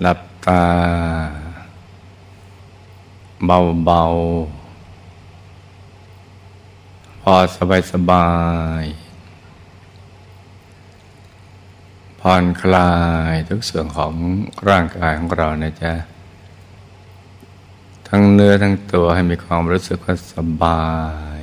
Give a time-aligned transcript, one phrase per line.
[0.00, 0.64] หลับตา
[3.44, 4.72] เบาๆ
[7.22, 8.28] พอสบายสบา
[8.82, 8.84] ย
[12.20, 12.92] ผ่อนคลา
[13.32, 14.12] ยทุกส่วนของ
[14.68, 15.94] ร่างกายของเรานะจ๊ะ
[18.08, 20.86] ทั้งเนื้อทั้งตัวให้มีความรู้สึกว่าสบา
[21.38, 21.42] ย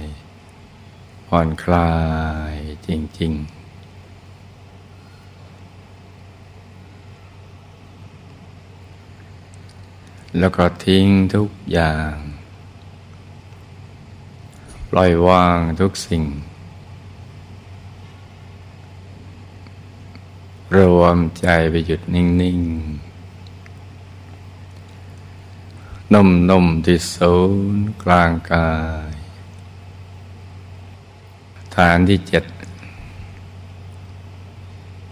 [1.27, 1.93] ผ่อนคลา
[2.51, 2.53] ย
[2.87, 2.89] จ
[3.19, 3.58] ริง ๆ
[10.37, 12.13] แล้วก็ทิ้งทุกอย่าง
[14.89, 16.23] ปล่อยวางทุกสิ่ง
[20.77, 22.25] รวมใจไปหยุดนิ่
[22.57, 23.09] ง ๆ
[26.13, 27.35] นุ่มๆที่ศู
[27.75, 28.69] นย์กลางกา
[29.09, 29.11] ย
[31.75, 32.45] ฐานที่เจ็ด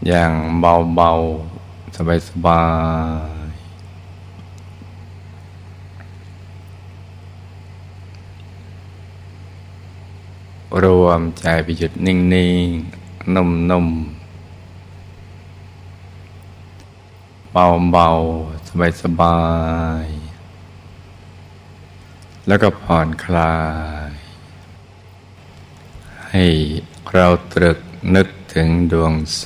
[0.08, 1.12] อย่างเบา
[1.56, 1.96] ๆ
[2.28, 2.62] สบา
[3.32, 3.37] ย ๆ
[10.84, 13.36] รวมใจไปหยุดนิ่งๆน
[13.70, 13.98] นุ่มๆ
[17.52, 19.40] เบาๆ สบา
[20.04, 20.18] ยๆ
[22.48, 23.58] แล้วก็ผ่อนคลา
[24.10, 24.12] ย
[26.32, 26.46] ให้
[27.12, 27.80] เราตรึก
[28.16, 29.46] นึกถึงดวงใส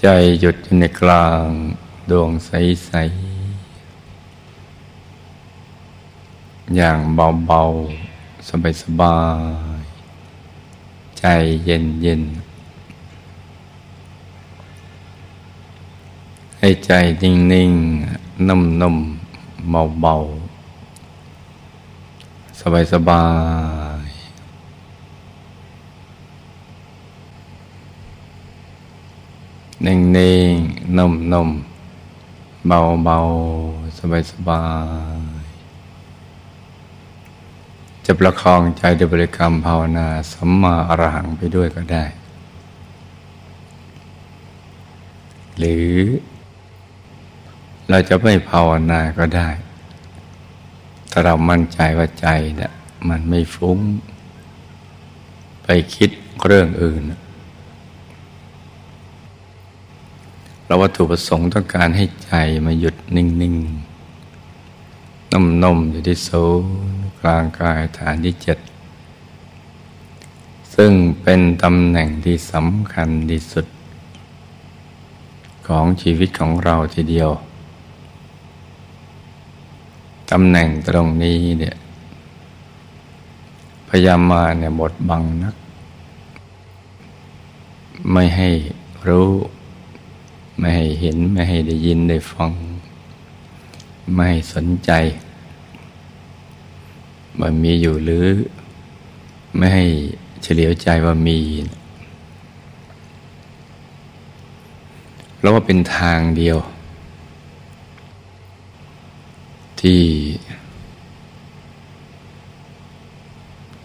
[0.00, 0.06] ใจ
[0.40, 1.46] หยุดอยู่ในกลาง
[2.10, 3.31] ดวงใสๆ
[6.76, 8.48] อย่างเบาๆ
[8.82, 9.16] สบา
[9.78, 11.24] ยๆ ใจ
[11.64, 12.52] เย็นๆ
[16.58, 16.90] ให้ใจ
[17.22, 22.60] นิ่งๆ นุ่มๆ เบาๆ
[22.92, 23.24] สบา
[24.04, 34.62] ยๆนิ่งๆนุ่มๆเบาๆสบา
[35.16, 35.21] ยๆ
[38.06, 42.04] จะประคองใจด้วยบริกรรมภาวนาสัมมาอรหังไปด้วยก็ได้
[45.58, 45.92] หรือ
[47.90, 49.48] เราจะไม่ภาวนาก็ได้
[51.10, 52.72] ถ้าเรามั่นใจว่าใจเนี่ย
[53.08, 53.78] มันไม่ฟุ้ง
[55.62, 56.10] ไปคิด
[56.46, 57.02] เรื่องอื่น
[60.66, 62.32] เราวัตถุประสงค์ต้องการให้ใจ
[62.66, 66.30] มาหยุดนิ่งๆนุ่มๆอยู่ที่โซ
[67.22, 68.58] กลางกายฐานที่เจ็ด
[70.74, 73.66] ซึ่งเป็นตำแหน่งที่สำคัญที่สุด
[75.66, 77.30] ของชีวิตของเราทีเดียว
[80.30, 81.76] ตำแหน่งตรงนี้เนี่ย
[83.88, 85.54] พยายามมาเนี่ยบทบังนัก
[88.12, 88.50] ไม่ให้
[89.08, 89.30] รู้
[90.58, 92.50] ไม่ให้เห็น ไม่ให้ได้ยินได้ฟัง
[94.14, 94.90] ไม่สนใจ
[97.40, 98.26] มันมีอยู่หรือ
[99.56, 99.84] ไม่ให้
[100.42, 101.38] เฉลียวใจว่ามี
[105.40, 106.58] เราว่าเป็นทางเดียว
[109.80, 110.02] ที่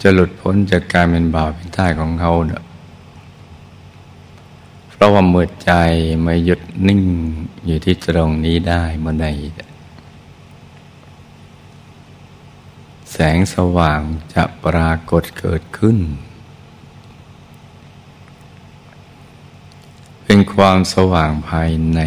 [0.02, 2.64] จะหลุดพ้นจากการเป็นบาปเป็นท่ายของเขาเนะ
[4.92, 5.72] เพราะว่าเมื่อใจ
[6.26, 7.02] มาหยุดนิ่ง
[7.66, 9.28] อยู่ที่ตรงนี้ได้เมื่อใด
[13.20, 14.02] แสงสว่าง
[14.34, 15.98] จะปรากฏเกิดขึ้น
[20.24, 22.02] เป็นความสว่างภายใน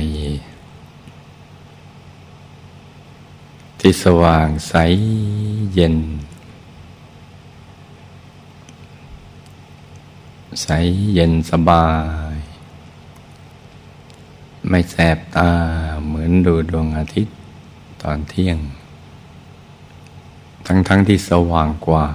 [3.81, 4.75] ที่สว่างใส
[5.75, 5.97] เย็น
[10.63, 10.69] ใส
[11.15, 11.89] เย็นสบา
[12.35, 12.37] ย
[14.69, 15.51] ไม่แสบตา
[16.07, 17.37] เหมือนดูดวงอาทิตย์
[18.03, 18.59] ตอนเที่ยง
[20.67, 22.07] ทั้งๆทที่สว่างกว่า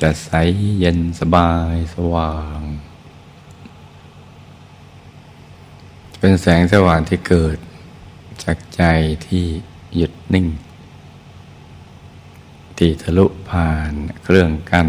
[0.00, 0.30] จะใส
[0.78, 2.60] เย็นสบายสว่าง
[6.18, 7.56] เป็นแสงสว่างที่เกิด
[8.44, 8.82] จากใจ
[9.26, 9.44] ที่
[9.96, 10.46] หยุดนิ่ง
[12.78, 14.88] ที่ทะลุผ่านเครื่องกั้น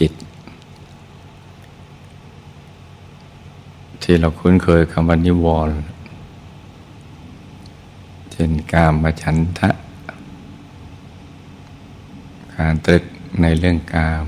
[0.00, 0.12] จิต
[4.02, 5.76] ที่เราคุ้นเคยคำว่านิวรณ์
[8.36, 9.70] เช่นกามฉันทะ
[12.56, 13.04] การตรึก
[13.42, 14.24] ในเรื่องกาม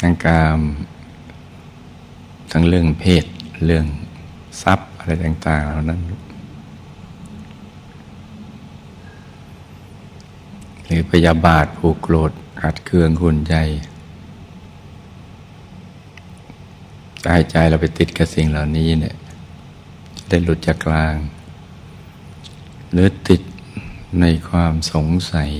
[0.00, 0.60] ทั้งกาม
[2.50, 3.24] ทั้งเรื่องเพศ
[3.66, 3.86] เรื่อง
[4.62, 6.00] ทรัพย์อะไรต่าง ๆ เหล่านั้น
[10.84, 12.32] หรือพยาบาทผูกโกรธ
[12.62, 13.54] ขัดเคืองคุณใจ
[17.22, 19.14] ใจใจเราไปติดกับสิ่งเหล่านี้เนี่ย
[20.28, 21.14] ได้หลุดจากกลาง
[22.92, 23.42] หรือติด
[24.20, 25.50] ในความสงสัย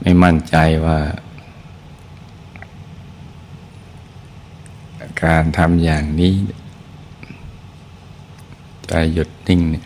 [0.00, 1.00] ไม่มั่นใจว่า
[5.24, 6.34] การทำอย่างนี้
[8.86, 9.84] ใจหยุดนิ่งเนี่ย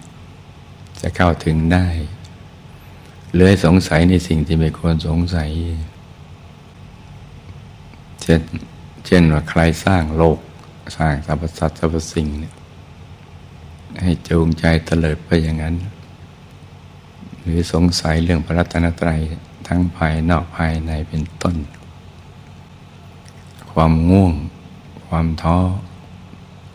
[1.01, 1.87] จะเข้าถึงได้
[3.37, 5.51] เลยสงสัยในสิ่งที่ไม่ควรสงสัย
[8.23, 8.41] เช่น
[9.07, 10.39] เช่นว่าใครสร้างโลก
[10.97, 12.54] สร้างสรรพสัตว์สรรพสิ่งเนี่ย
[14.05, 15.77] ให้จูงใจเตลิดไปอย่างนั้น
[17.41, 19.21] หรือสงสัยเรื่องพระรัตนตรัย
[19.67, 21.57] ทั้งภายนอกภายในเป็นต้น
[23.73, 24.35] ความง่วง
[25.07, 25.59] ความท้อ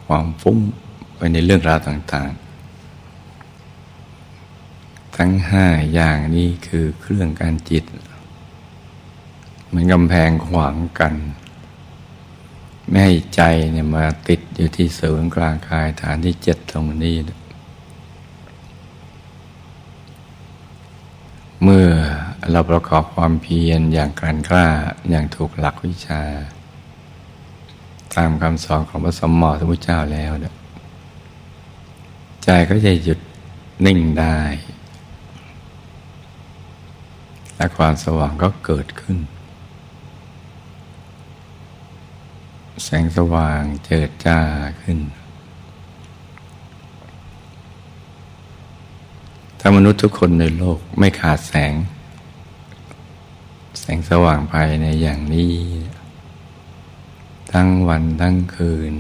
[0.06, 0.58] ความฟุ้ง
[1.16, 7.84] ไปในเรื่องราวต่างๆ ทั้งห้าอย่างนี้คือเครื่องการจิต
[9.68, 11.14] เหมือนกำแพงขวางกัน
[12.90, 13.42] ไม่ให้ใจ
[13.72, 17.18] เนี่ยมาติดอยู่ที่ศูนย์กลางกายฐานที่เจ็ดตรงนี้
[21.64, 21.88] เมื่อ
[22.52, 24.68] เราประกอบความเพียรอย่างกลั่นกล้า
[25.10, 26.22] อย่างถูกหลักวิชา
[28.16, 30.56] ตามคำสอนของพระสมมติพระเจ้าแล้วเนี่ย
[32.44, 33.20] ใจก็จะหยุด
[33.86, 34.40] นิ่งได้
[37.56, 39.18] และความสว่างก็เกิดขึ้น
[42.84, 44.40] แสงสว่างเจิดจ้า
[44.82, 45.00] ขึ้น
[49.60, 51.74] ถ้ามนุษย์ทุกคนในโลกไม่ขาดแสง
[53.80, 55.54] แสงสว่างภายในอย่างนี้
[57.52, 58.94] ทั้งวันทั้งคืน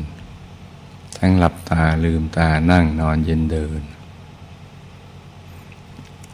[1.17, 3.81] ทั้งหลับตาลืมตานั่งนอนยืนเดิน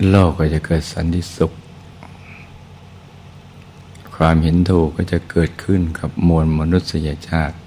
[0.09, 1.53] โลกก็จะเกิดสันติสุข
[4.15, 7.57] ความเห็นถูกก็จะเกิดขึ้นกับมวลมนุษยชาติ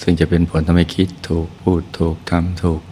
[0.00, 2.82] ซึ่งจะเป็นผลทำให้คิดถูกพูดถูกทำถูก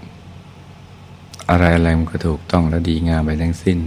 [1.51, 3.79] อะไรอะไรมันก็ถูกต้องและดีงามไปทั้งสิ้น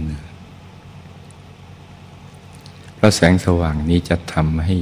[2.94, 4.76] เพราะแสงสว่างนี้จะทำให้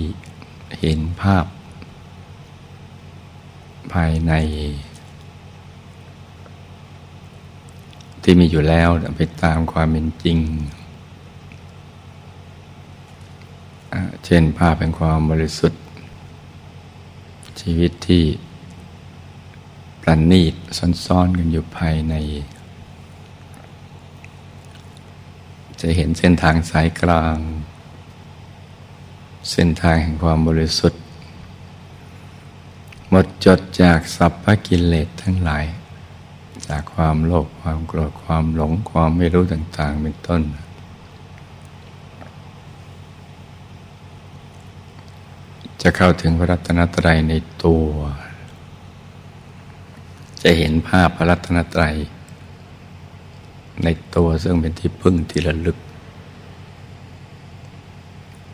[0.81, 1.47] เห็นภาพ
[3.93, 4.33] ภายใน
[8.23, 10.39] ที่มีอยู่แล้วไปตามความเป็นจริง
[14.25, 15.83] เช่นภาพแห่งความบริสุทธิ์
[17.61, 18.25] ชีวิตที่
[20.01, 20.55] ประณีต
[21.07, 22.15] ซ่อนๆกันอยู่ภายใน
[25.81, 27.39] จะเห็นเส้นทางสายกลาง
[29.51, 31.03] เส้นทางแห่งความบริสุทธิ์
[33.09, 35.65] หมดจดจากสัพพกิเลสทั้งหลาย
[36.69, 40.43] จากความโลภความโกรธความหลงความไม่รู้ต่าง ๆ เป็นต้น
[45.83, 47.35] จะเข้าถึงพระรัตนตรัยใน
[47.65, 47.87] ตัว
[50.43, 51.97] จะเห็นภาพพระรัตนตรัย
[53.85, 55.79] ในตัวซึ่งเป็นที่พึ่งที่ระลึก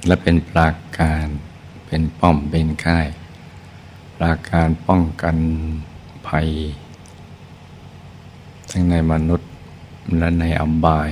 [0.06, 0.69] และเป็นปรา
[0.99, 1.26] การ
[1.87, 3.08] เป็นป้อมเป็นค่าย
[4.17, 5.37] ปราการป้องกัน
[6.26, 6.49] ภัย
[8.70, 9.50] ทั้งในมนุษย์
[10.19, 11.11] และในอบาย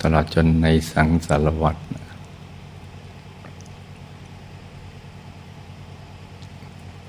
[0.00, 1.76] ตลอดจนในสังสารวัฏ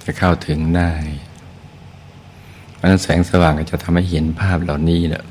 [0.05, 0.91] จะเข้าถึงได้
[2.75, 5.23] เพราะนั้นแสงสว่างก็จะทำให้เห็นภาพเหล่านี้แหละ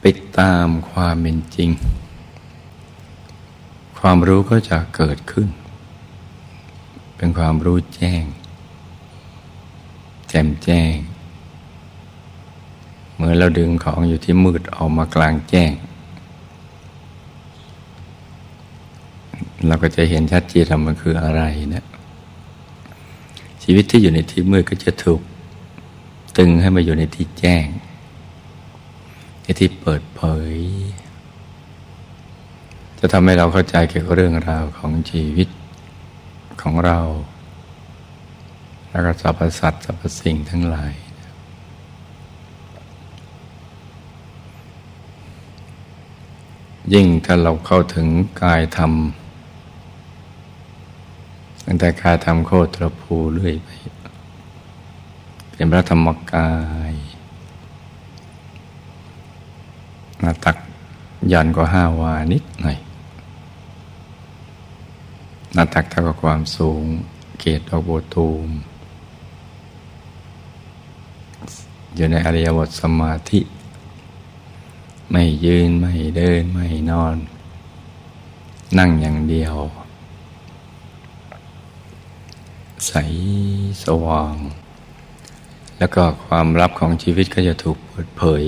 [0.00, 0.04] ไป
[0.38, 1.70] ตามความเป็นจริง
[3.98, 5.48] ความรู้ก็จะเกิดขึ้น
[7.16, 8.24] เป็นความรู้แจ้ง
[10.28, 10.96] แจ่มแจ้ง
[13.14, 15.72] เมื่อเราดึงของอยู่ที่มืดออกมากลางแจ้ง
[19.66, 21.42] เราก็จะเห็นชัดเจนว่ามันคืออะไร
[21.74, 21.84] นะ
[23.64, 25.20] ชีวิตที่อยู่ในที่มืดก็จะถูก
[26.36, 27.66] ตึงให้มาอยู่ในที่แจ้ง
[29.42, 30.22] ในที่เปิดเผ
[30.54, 30.56] ย
[32.98, 35.48] จะทำให้เราเข้าใจเกี่ยวกับเรื่องราวของชีวิต
[36.62, 37.00] ของเรา
[38.90, 40.94] แล้วก็สรรพสัตว์สรรพสิ่งทั้งหลาย
[46.92, 48.06] ยิ่งถ้าเราเข้าถึง
[48.42, 48.92] กายธรรม
[51.64, 53.68] ตั้งแต่กายทำโคตรภูเรื่อยไป
[55.52, 56.50] เป็นพระธรรมกา
[56.92, 56.94] ย
[60.22, 60.56] นาตัก
[61.32, 62.78] ยันกว่าห้าวานิดหน่อย
[65.56, 66.82] นาตักเท่ากับความสูง
[67.40, 68.48] เกตดอกโบตูม
[71.94, 73.40] อยู่ในอริยบทสมาธิ
[75.10, 77.16] ไม่ยืน ไม่เดิน ไม่นอน
[78.78, 79.56] นั่งอย่างเดียว
[82.86, 82.92] ใส
[83.84, 84.36] สว่าง
[85.78, 88.42] แล้วก็ความลับของชีวิตก็จะถูกเปิดเผย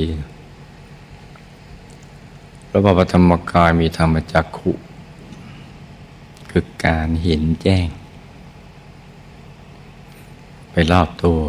[2.68, 4.72] พระบรธรรมกายมีธรรมจักขุ
[6.50, 7.88] คือการเห็นแจ้ง
[10.70, 11.40] ไปรอบตัว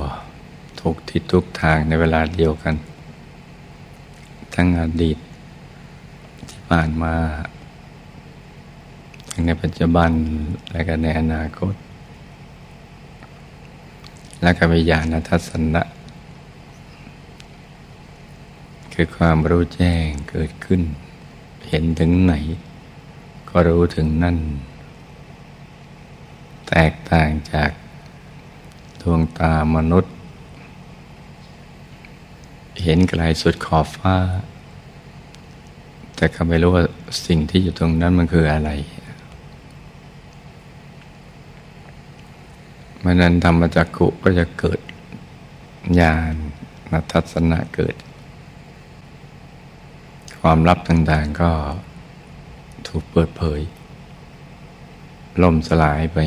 [0.79, 2.75] ทุกทิศทุกทางในเวลาเดียวกัน
[4.55, 5.17] ทั้งอดีต
[6.49, 7.15] ที่ผ่านมา
[9.29, 10.11] ทั้งในปัจจุบัน
[10.71, 11.73] และก็ในอนาคต
[14.41, 15.83] และก็วิญญาณทัศนะ
[18.93, 20.81] คือความรู้แจ้งเกิดขึ้น
[21.67, 22.33] เห็นถึงไหน
[23.49, 24.37] ก็รู้ถึงนั่น
[26.69, 27.71] แตกต่างจาก
[29.01, 30.13] ดวงตามนุษย์
[32.83, 34.15] เห็นไกลสุดขอบฟ้า
[36.15, 36.83] แต่ก็ไม่รู้ว่า
[37.25, 38.71] สิ่งที่อยู่ตรงนั้นมันคืออะไร
[43.09, 44.79] มันนั้นธรรมจักขุก็จะเกิด
[45.99, 46.35] ญาณ
[46.91, 47.95] นัทัศนะเกิด
[50.41, 51.51] ความลับต่างๆก็
[52.87, 53.61] ถูกเปิดเผย
[55.41, 56.17] ล่มสลายไป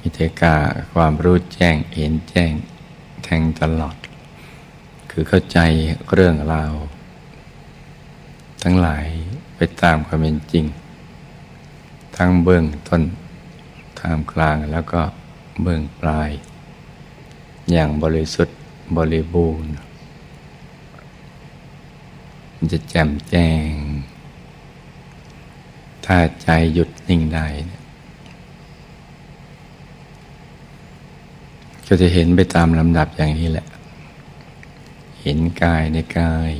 [0.00, 0.56] มิเทกา
[0.94, 2.52] ความรู้แจ้งเห็นแจ้ง
[3.24, 3.96] แทงตลอด
[5.10, 5.58] คือเข้าใจ
[6.12, 6.72] เรื่องราว
[8.62, 9.06] ทั้งหลาย
[9.56, 10.64] ไปตามความเป็นจริง
[12.16, 13.02] ทั้งเบื้องต้น
[14.06, 15.02] ท่ามกลางแล้วก็
[15.62, 16.30] เบื้องปลาย
[17.70, 18.58] อย่างบริสุทธิ์
[18.96, 19.72] บริบูรณ์
[22.54, 23.70] มันจะแจ่มแจ้ง
[26.04, 27.46] ถ้าใจหยุดนิ่งได้
[31.86, 33.66] ก็จะเห็นไปตามลำดับอย่างนี้แหละ
[35.22, 36.52] เห็นกายในกาย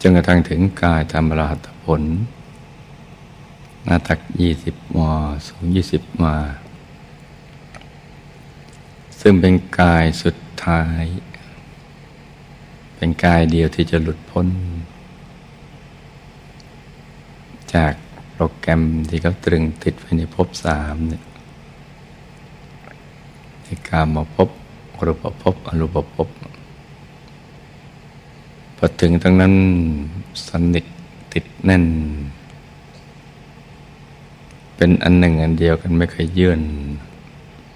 [0.00, 2.02] จนกระทั่งถึงกายธรรมราตผล
[3.84, 5.14] หน้าตักยี่สิบวา
[5.48, 6.36] สูงยี่สิบวา
[9.20, 11.04] ซึ่งเป็นกายสุดท้าย
[12.96, 14.46] เป็นกายเดียวที่จะหลุดพ้น
[17.74, 17.94] จาก
[18.32, 21.22] โปรแกรมที่เขาตรึงติดไว้ในภพสามเนี่ย
[23.88, 24.48] กามาพบ
[25.06, 26.28] รูปภพอรูปภพ
[28.76, 29.54] พอถึงตรงนั้น
[30.48, 30.84] สนิท
[31.32, 31.84] ติดแน่น
[34.76, 36.60] เป็นอันหนึ่งอันเดียวกันไม่เคยเยื่น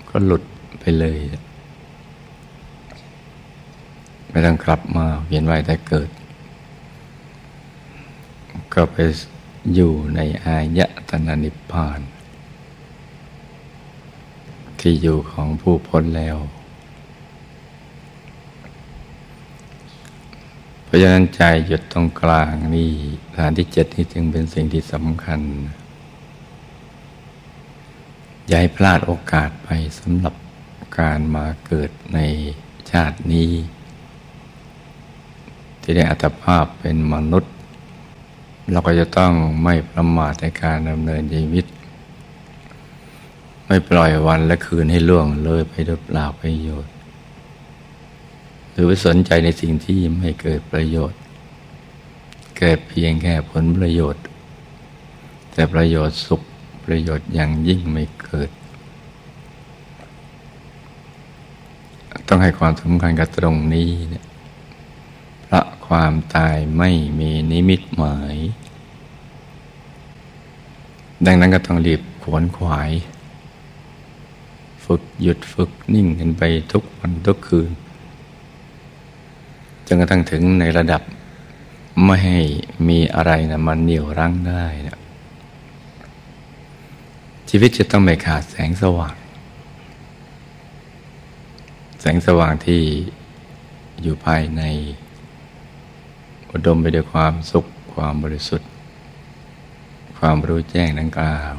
[0.09, 0.43] ก็หลุด
[0.81, 1.19] ไปเลย
[4.31, 6.11] ไม่ต้องกลับมาเวียนว่ายแต่เกิด
[8.75, 8.97] ก็ไป
[9.75, 12.01] อยู่ในอายะตนานิพพาน
[14.81, 16.37] ที่อยู่ของผู้พ้นแล้ว
[20.85, 22.91] เพราะฉะนั้นใจหยุดตรงกลางนี่
[23.35, 25.41] ฐานที่เจ็ดนี่จึงเป็นสิ่งที่สำคัญ
[28.51, 29.69] อย่าให้พลาดโอกาสไป
[30.01, 30.35] สำหรับ
[30.99, 32.19] การมาเกิดใน
[32.91, 33.51] ชาตินี้
[35.83, 37.53] ที่ได้อัตภาพเป็นมนุษย์
[38.71, 39.33] เราก็จะต้อง
[39.65, 41.67] ไม่ประมาทในการดำเนินชีวิต
[43.67, 46.93] ไม่ปล่อยวันและคืนให้ล่วงเลยไปโดยเปล่าประโยชน์
[48.71, 51.19] หรือไปสนใจในสิ่งที่ไม่เกิดประโยชน์
[52.59, 54.23] เกิดเพียงแค่ผลประโยชน์
[55.53, 56.43] แต่ประโยชน์สุข
[56.89, 58.51] ประโยชน์อย่างยิ่งไม่เกิด
[62.29, 64.25] ต้องให้ความสำคัญกับตรงนี้เนี่ย
[65.45, 66.91] เพราะความตายไม่
[67.21, 68.37] มีนิมิตหมาย
[71.27, 72.91] ดังนั้นก็ต้องรีบขวนขวาย
[74.85, 76.43] ฝึกหยุดฝึกนิ่งกันไป
[76.73, 77.71] ทุกวันทุกคืน
[79.87, 81.03] จนกระทั่งถึงในระดับ
[82.05, 82.41] ไม่ให้
[82.89, 84.98] มีอะไรนะมันเหนี่ยวรั้งได้นะ
[87.49, 89.17] ชีวิตจะต้องไม่ขาดแสงสว่าง
[92.01, 92.83] แสงสว่างที่
[94.03, 94.63] อยู่ภายใน
[96.51, 98.71] อุดมไปด้วยความสุขความบริสุทธิ์
[100.19, 101.55] ความรู้แจ้งดังกล่าว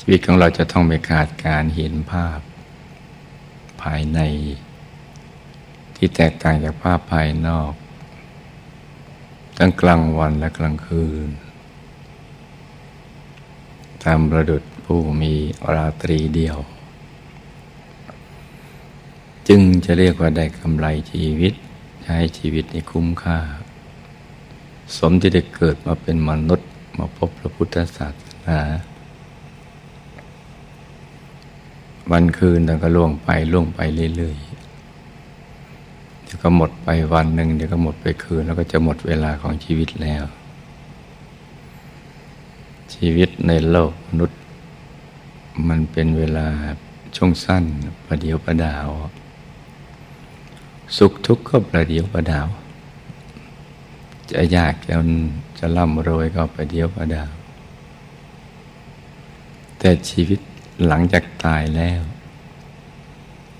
[0.00, 2.40] ชีวิตของเราจะต้องไม่ขาดการเห็นภาพ
[3.82, 4.20] ภายใน
[5.96, 7.72] ที่แตกต่างจากภาพภายนอก
[9.56, 11.28] ทั้งกลางวันและกลางคืน
[14.04, 15.32] ตามประดุดผู้มี
[15.74, 16.56] ราตรีเดียว
[19.48, 21.52] จึงจะเรียกว่าได้กำไรชีวิต
[22.04, 23.38] ใช้ชีวิตในคุ้มค่า
[24.96, 26.68] สมที่ได้เกิดมาเป็นมนุษย์
[26.98, 28.12] มาพบพระพุทธศาส
[28.46, 28.60] นา
[32.12, 33.80] วันคืนแต่ก็ล่วงไปล่วงไป
[34.16, 40.24] เรื่อยๆเดี๋ยวก็หมดไปวันหนึ่งเดี๋ยวก็หมดไปคืน แล้วก็จะหมดเวลาของชีวิตแล้ว
[43.06, 44.40] ชีวิตในโลกมนุษย์
[45.68, 46.48] มันเป็นเวลา
[47.16, 47.64] ช่วงสั้น
[48.06, 48.88] ประเดียวประดาว
[50.96, 52.46] สุขทุกข์ก็ประเดียวประดาว
[54.30, 54.96] จะยากจะ
[55.58, 57.30] จะร่ำรวยก็ประเดียวประดาว
[59.78, 60.40] แต่ชีวิต
[60.86, 62.02] หลังจากตายแล้ว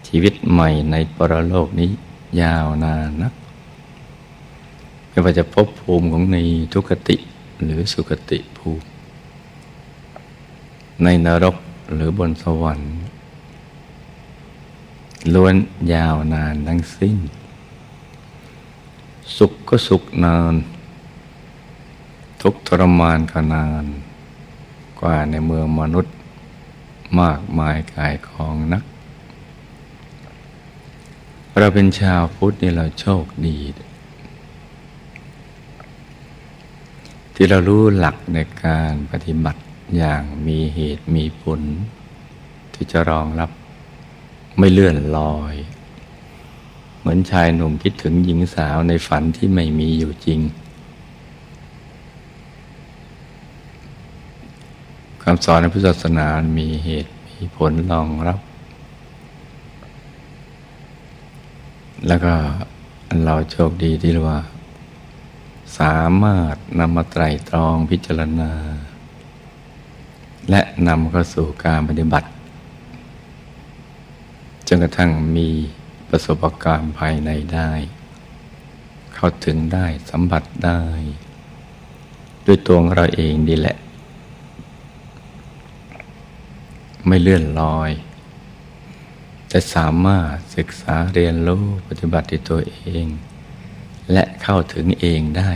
[0.08, 1.90] ชีวิตใหม่ในปรโลกนี้
[2.42, 3.32] ยาวนานนัก
[5.08, 6.36] ไม่ว่าจะพบภูมิของใน
[6.72, 7.16] ทุกติ
[7.62, 8.91] หรือสุคติภูมิ
[11.02, 11.56] ในนรก
[11.94, 12.92] หรือบนสวรรค์
[15.34, 15.54] ล้วน
[15.92, 17.16] ยาวนานทั้งสิ้น
[19.36, 20.54] สุขก็สุขนาน
[22.42, 23.84] ทุกทรมานก็นาน
[25.00, 26.14] กว่าในเมืองมนุษย์
[27.20, 28.84] มากมายกายของนัก
[31.58, 33.58] เราเป็นชาวพุทธนี่เราโชคดี
[37.34, 39.61] ที่เรารู้หลักในการปฏิบัติ
[39.96, 41.60] อย่างมีเหตุมีผล
[42.74, 43.50] ที่จะรองรับ
[44.58, 45.54] ไม่เลื่อนลอย
[46.98, 50.40] เหมือนชายหนุ่มคิดถึงหญิงสาวในฝันที่ไม่มีอยู่จริง
[55.22, 56.26] คำสอนในพุทธศาสนา
[56.58, 58.38] มีเหตุมีผลรองรับ
[62.08, 62.34] แล้วก็
[63.24, 64.40] เราโชคดีที่ว่า
[65.78, 68.52] สามารถนำมาไตรตรองพิจารณา
[70.88, 72.28] นำเข้าสู่การปฏิบัติ
[74.66, 75.48] จนกระทั่งมี
[76.08, 77.70] ประสบการณ์ภายในได้
[79.14, 80.82] เข้าถึงได้สัมผัสได้
[82.46, 83.76] ด้วยตัวของเราเองดีแหละ
[87.06, 87.90] ไม่เลื่อนลอย
[89.48, 93.06] แต่สามารถศึกษาเรียนรู้ปฏิบัติตัวเอง
[94.12, 95.50] และเข้าถึงเองได้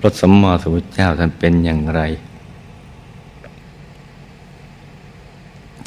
[0.00, 2.02] พระสมมาสมุทเจ้าท่านเป็นอย่างไร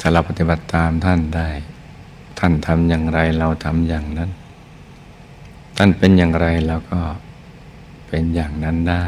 [0.00, 1.48] ถ้าเราปฏิบัติตามท่านได้
[2.38, 4.30] ท่านทำอย่างไรเราทำอย่างนั้น
[5.76, 7.00] ท่านเป็นอย่างไรเราก็
[8.08, 9.04] เป็นอย่างนั้นได้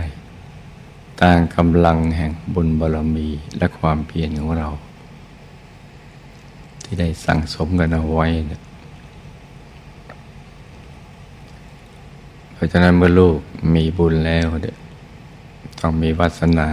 [1.22, 3.28] ตามกำลังแห่งบุญบารมี
[3.58, 4.68] และความเพียรของเรา
[6.84, 8.62] ที่ได้สั่งสมกันเอาไว้เนี่ย
[12.62, 13.38] ราะฉะนั้นเมื่อลูก
[13.74, 14.70] มีบุญแล้วเด็
[15.80, 16.70] ต้องมีวาสนา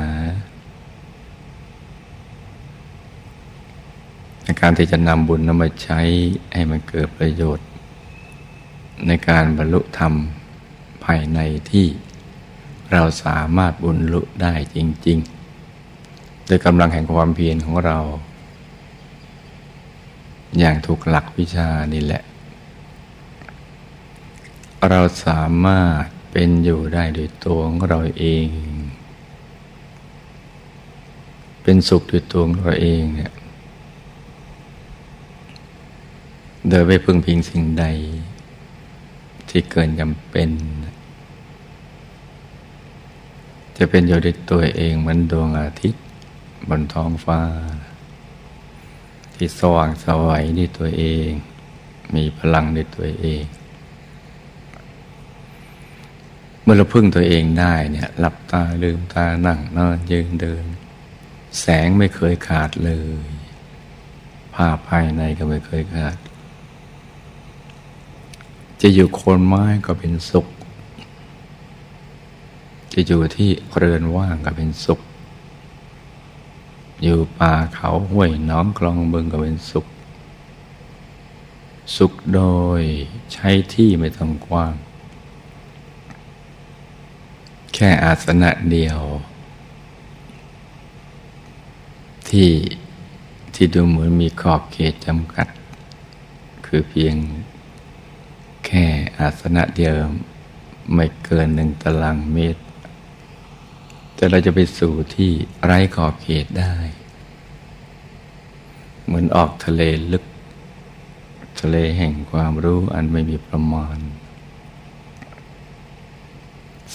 [4.50, 6.02] ในการที่จะนำบุญนำมาใช้
[6.54, 7.68] ให้มันเกิดประโยชน์
[9.08, 10.14] ในการบรรลุธรรม
[11.06, 11.40] ภายใน
[11.72, 11.88] ที่
[12.92, 15.20] เราสามารถบุญลุได้จริง
[15.84, 17.98] ๆ โดยกำลังแห่งความเพียรของเรา
[20.60, 22.24] อย่างถูกหลักวิชานี่แหละ
[24.90, 28.48] เราสามารถเป็นอยู่ได้โดยตัวของเราเอง
[31.64, 33.32] เป็นสุขด้วยตัวของเราเองเนี่ย
[36.68, 37.86] โดยไม่พึ่งพิงสิ่งใด
[39.50, 40.50] ที่เกินจำเป็น
[43.78, 46.04] จะเป็นอยู่ด้วยตัวเองเหมือนดวงอาทิตย์
[46.70, 47.42] บนท้องฟ้า
[49.36, 51.30] ที่สว่างสวัยด้วยตัวเอง
[52.16, 53.44] มีพลังด้วยตัวเอง
[56.62, 60.66] เมื่อเราพึ่งตัวเองได้เนี่ยหลับตาลืมตานั่งนอนยืนเดิน
[61.60, 62.92] แสงไม่เคยขาดเล
[63.26, 63.28] ย
[64.56, 66.18] ภาพภายในก็ไม่เคยขาด
[68.82, 70.48] จะอยู่โคนไม้ก็เป็นสุข
[72.94, 75.00] จะอยู่ที่เรือนว่างก็เป็นสุข
[77.04, 79.86] อยู่ป่าเขาห้วยน้องคลองบึงก็เป็นสุข
[81.98, 82.42] สุขโด
[82.80, 82.82] ย
[83.34, 84.74] ใช้ที่ไม่ต้องกว้าง
[87.74, 89.00] แค่อาสนะเดียว
[92.30, 92.52] ที่
[93.54, 95.48] ที่ดูเหมือนมีขอบเขตจำกัด
[96.66, 97.16] คือเพียง
[98.72, 98.88] แค่
[99.20, 99.96] อาสนะเดียว
[100.94, 102.64] ไม่เกินหนึ่งตารางเมตร
[104.16, 105.32] แต่เราจะไปสู่ที่
[105.64, 106.74] ไร้ขอบเขตได้
[109.06, 110.24] เหมือนออกทะเลลึก
[111.60, 113.98] ทะเลแห่งความรู้อันไม่มีประมาณ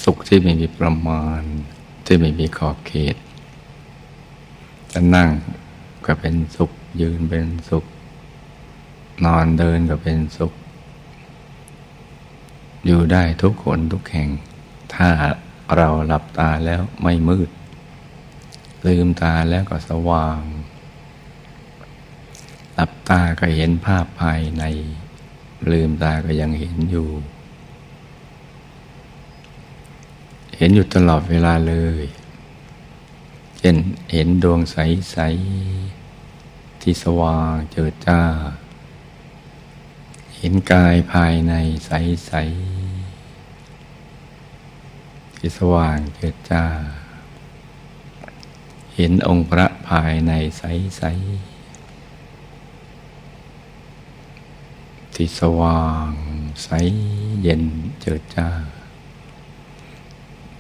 [0.02, 1.42] สุขที่ไม่มีประมาณ
[2.06, 3.16] ที่ไม่มีขอบเขต
[4.92, 5.30] จะนั่ง
[6.06, 7.84] ก็เป็นสุขยืนเป็นสุข
[9.24, 10.52] นอนเดินก็เป็นสุข
[12.86, 14.28] อยู่ได้ทุกคนทุกแห่ง
[14.94, 15.08] ถ้า
[15.76, 17.50] เราหลับตาแล้วไม่มืด
[18.86, 20.40] ลืมตาแล้วก็สว่าง
[22.74, 24.64] หลับตาก็เห็นภาพภายใน
[25.70, 27.08] ลืมตาก็ยังเห็นอยู่
[30.56, 32.04] เห็นอยู่ตลอดเวลาเลย
[33.58, 33.76] เช่น
[34.12, 35.16] เห็นดวงใส
[36.00, 38.20] ๆ ที่สว่างเจิดจ้า
[40.36, 41.54] เห็นกายภายใน
[41.86, 42.73] ใส ๆ
[45.46, 46.64] ที่สว่างเจิดจ้า
[48.94, 51.02] เห็นองค์พระภายในใส
[55.04, 56.10] ๆ ที่สว่าง
[56.62, 56.68] ใส
[57.42, 57.62] เย็น
[58.00, 58.48] เจิดจ้า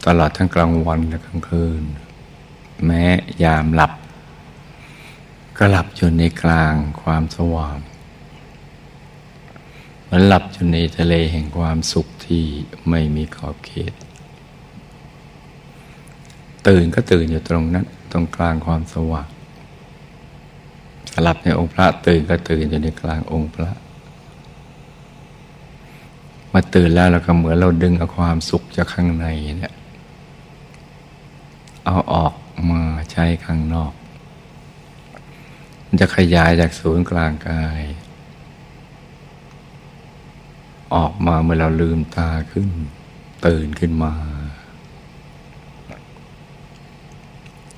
[0.06, 1.82] ตลอดทั้งกลางวันและกลางคืน
[2.86, 3.04] แม้
[3.42, 3.92] ยามหลับ
[5.56, 7.78] ก็หลับอยู่ในกลางความสว่าง
[10.02, 12.44] เหมือนหลับอยู่ในทะเลแห่งความสุขที่
[12.88, 13.94] ไม่มีขอบเขต
[16.68, 19.28] ตื่นก็ตื่นอยู่ตรงนั้น ตรงกลางความสว่าง
[21.22, 23.70] หลับในองค์พระตื่นก็ตื่นอยู่ในกลางองค์พระ
[26.52, 29.26] มาตื่นแล้วเราก็เหมือนเราดึงเอาความสุขจากข้างใน
[29.58, 29.74] เนี่ย
[31.84, 32.34] เอาออก
[32.70, 33.92] มาใช้ข้างนอก
[35.86, 37.80] มันจะขยายจากศูนย์กลางกาย
[40.94, 42.68] ออกมาเมื่อเราลืมตาขึ้น
[43.46, 44.12] ตื่นขึ้นมา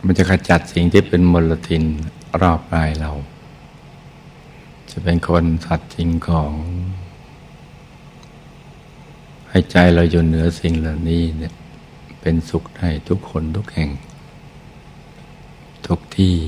[0.07, 1.85] มันจะขจัดสิ่งที่เป็นมลทิน
[2.40, 3.12] รอบกายเรา
[4.90, 6.53] จะเป็นคนสัตว์จริงของ
[9.49, 11.55] ให้ใจเราอยู่เหนือสิ่งเหล่านี้เนี่ย
[12.21, 13.90] เป็นสุขได้ทุกคนทุกแห่ง
[15.87, 16.38] ทุกที่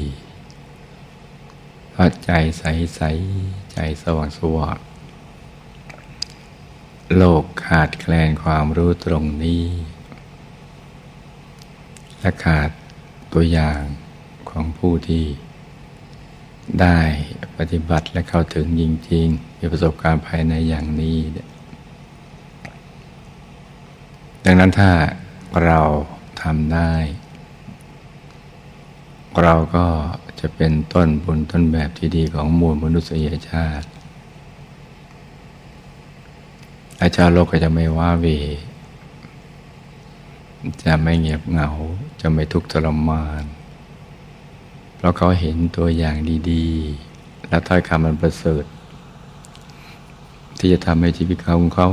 [1.90, 2.64] เพราะใจใส
[2.96, 3.02] ใส
[3.72, 4.78] ใจสว่างสว่าง
[7.16, 9.64] โลกขาดแคลนความรู้ตรงนี้
[12.20, 12.70] และขาด
[13.32, 13.80] ตัวอย่าง
[14.50, 15.24] ของผู้ที่
[16.80, 16.98] ได้
[17.56, 21.18] ปฏิบัติและเข้าถึงจริงๆมีประสบการณ์ภายในอย่างนี้
[24.44, 24.90] ดังนั้นถ้า
[25.64, 25.80] เรา
[26.42, 26.92] ทำได้
[29.42, 29.86] เราก็
[30.40, 33.88] จะเป็นต้นบุญต้นแบบที่ดีของมวลมนุษยชาติ
[37.00, 38.26] อาชาโลกก็จะไม่ว้าเว
[40.84, 41.70] จะไม่เงียบเหงา
[42.20, 43.44] จะไม่ทุกข์ทรมาน
[44.96, 46.16] เพราะเขาเห็นตัวอย่าง
[46.50, 48.64] ดีๆ และถ้อยคำมันประเสริฐ
[50.58, 51.88] ที่จะทำให้ชีวิตของเขา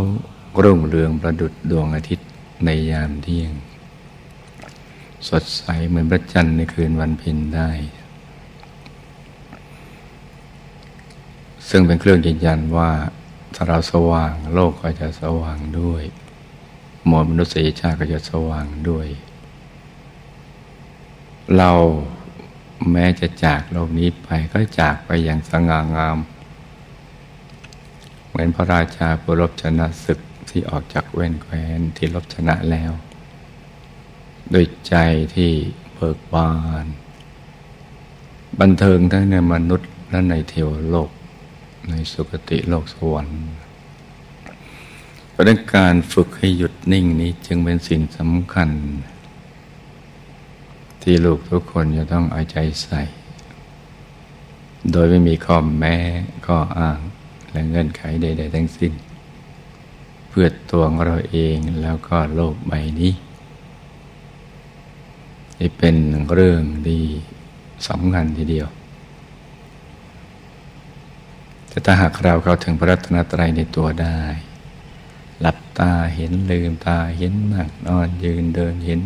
[0.63, 2.27] รุ่งเรืองประดุดดวงอาทิตย์
[2.65, 3.51] ในยามเที่ยง
[5.29, 7.69] สดใสเหมือนพระจันทร์ในคืนวันเพ็ญได้
[11.69, 12.91] ซึ่งเป็นเครื่องยืนยันว่า
[13.55, 16.03] ถ้าเราสว่างโลกก็จะสว่างด้วย
[17.09, 19.07] มวลมนุษยชาติก็จะสว่างด้วย
[21.57, 21.71] เรา
[22.91, 26.17] แม้จะจากโลกนี้ไปก็จากไปอย่างสง่างาม
[28.27, 32.91] เหมือนพระราชาผู้รบชนะศึกที่ออกจากแว่นแคว้นที่รบชนะแล้ว
[34.53, 34.95] ด้วยใจ
[35.35, 35.51] ที่
[35.93, 36.51] เบิกบา
[36.83, 36.85] น
[38.59, 41.09] บันเทิงทั้งในมนุษย์และในเทวโลก
[41.89, 43.43] ในสุคติโลกสวรรค์
[45.31, 48.69] เพราะการฝึกให้หยุดนิ่งนี้จึงเป็นสิ่งสำคัญ
[51.07, 53.01] ที่ลูกทุกคนจะต้องเอาใจใส่
[54.91, 55.95] โดยไม่มีข้อแม้
[56.45, 56.99] ข้ออ้าง
[57.51, 58.93] และเงื่อนไขใด ๆ ทั้งสิ้น
[60.29, 63.13] เพื่อตัวของเราเองแล้วก็โลกใบนี้
[65.59, 65.95] นี่เป็น
[66.33, 67.01] เรื่องดี
[67.87, 68.67] สำคัญทีเดียว
[71.69, 74.19] แต่ถ้าหากเราเข้าถึงพระรัตนตรัยในตัวได้
[75.41, 79.01] หลับตาเห็นลืมตาเห็นนั่งนอนยืนเดินเห็น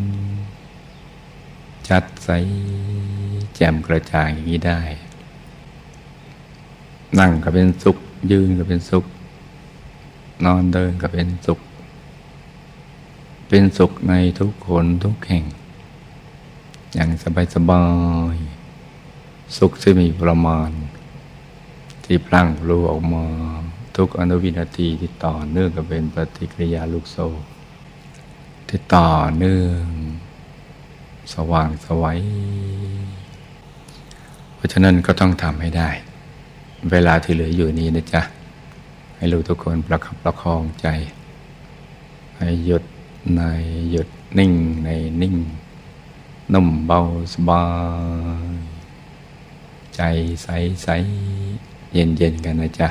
[1.89, 2.29] ชัดใส
[3.55, 4.81] แจ่มกระจ่างอย่างนี้ได้
[7.19, 7.97] นั่งก็เป็นสุข
[8.31, 9.05] ยืนก็เป็นสุข
[10.45, 11.59] นอนเดินก็เป็นสุข
[13.49, 15.45] เป็นสุขในทุกคนทุกแห่ง
[16.93, 17.85] อย่างสบายสบา
[18.33, 18.35] ย
[19.57, 20.69] สุขที่มีประมาณ
[22.05, 23.25] ที่พลั่งรู้ออกมา
[23.97, 27.27] ทุกอนุวินาทีที่ต่อเนื่องกับเป็นปฏิกิริยาลูกโซ่
[28.67, 29.85] ที่ต่อเนื่อง
[31.33, 32.19] สว่างสวัย
[34.55, 35.89] เพราะฉะนั้นก็ต้องทำให้ได้
[36.91, 38.21] เวลาที่เหลืออยู่นี้นะจ๊ะ
[39.15, 40.87] ให้ลูกทุกคนประคับประคองใจ
[42.37, 42.83] ให้หยุด
[43.35, 43.41] ใน
[43.91, 44.89] หยุดนิ่งใน
[45.21, 45.35] นิ่ง
[46.53, 46.99] นุ่มเบา
[47.33, 47.63] สบา
[48.51, 48.53] ย
[49.95, 50.01] ใจ
[50.43, 50.47] ใส
[50.83, 50.87] ใส
[51.93, 52.87] เย็นเย็นกันนะจ๊ะ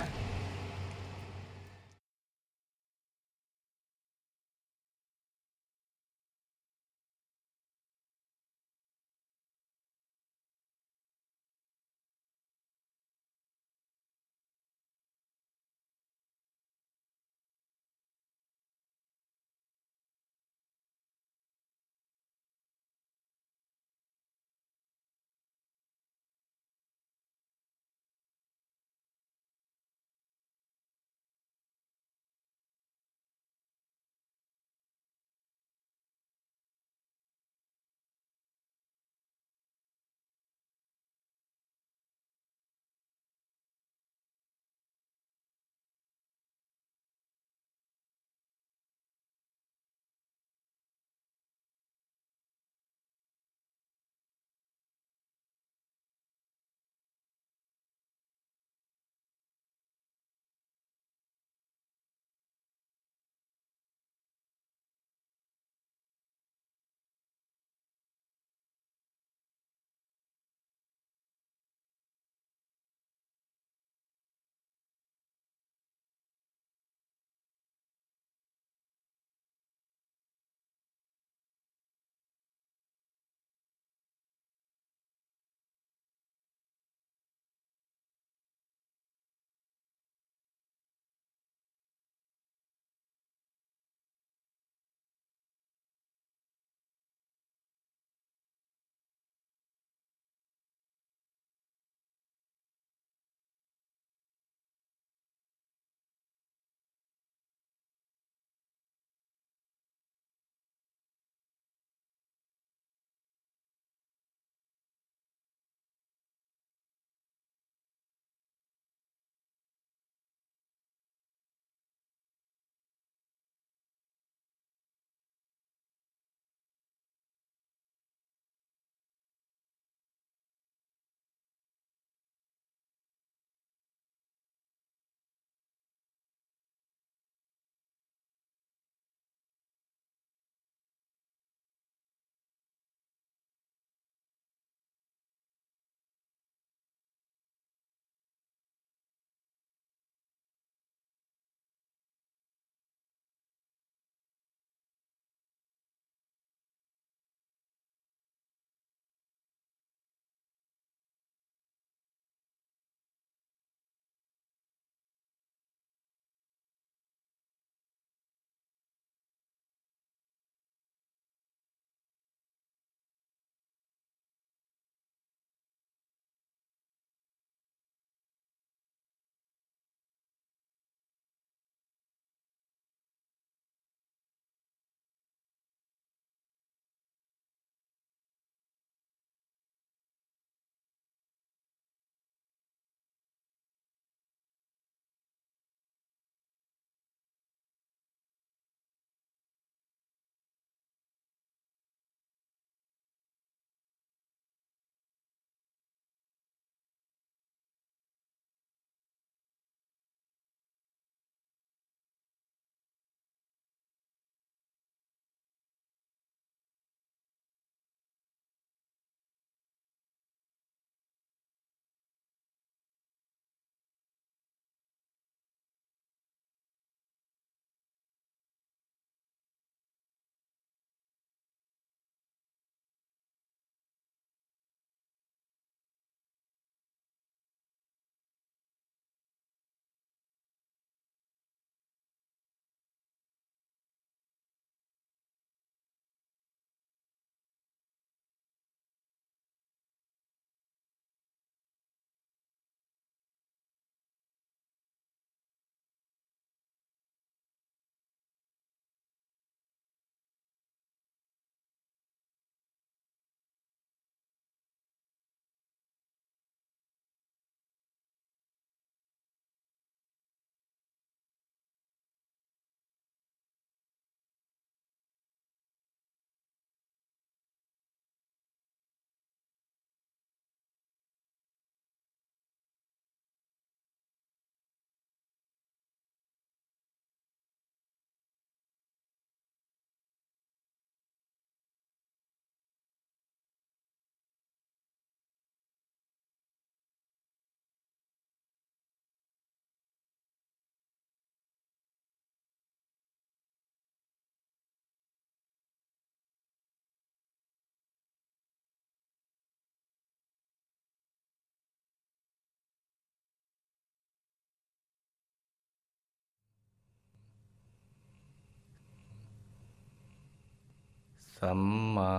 [321.42, 321.62] สัม
[321.96, 322.14] มา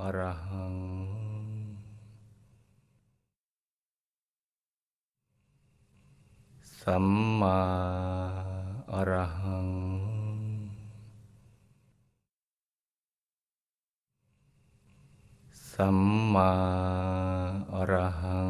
[0.00, 0.76] อรหัง
[6.80, 7.06] สัม
[7.40, 7.58] มา
[8.92, 9.68] อรหัง
[15.72, 15.98] สัม
[16.34, 16.52] มา
[17.74, 18.40] อรหั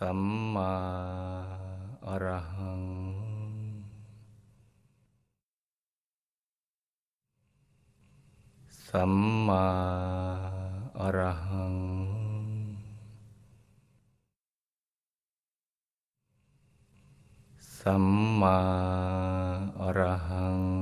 [0.00, 0.20] สัม
[0.54, 0.72] มา
[2.06, 2.82] อรหัง
[8.88, 9.14] สัม
[9.46, 9.66] มา
[11.00, 11.76] อรหัง
[17.80, 18.06] สัม
[18.40, 18.58] มา
[19.80, 20.75] อรหัง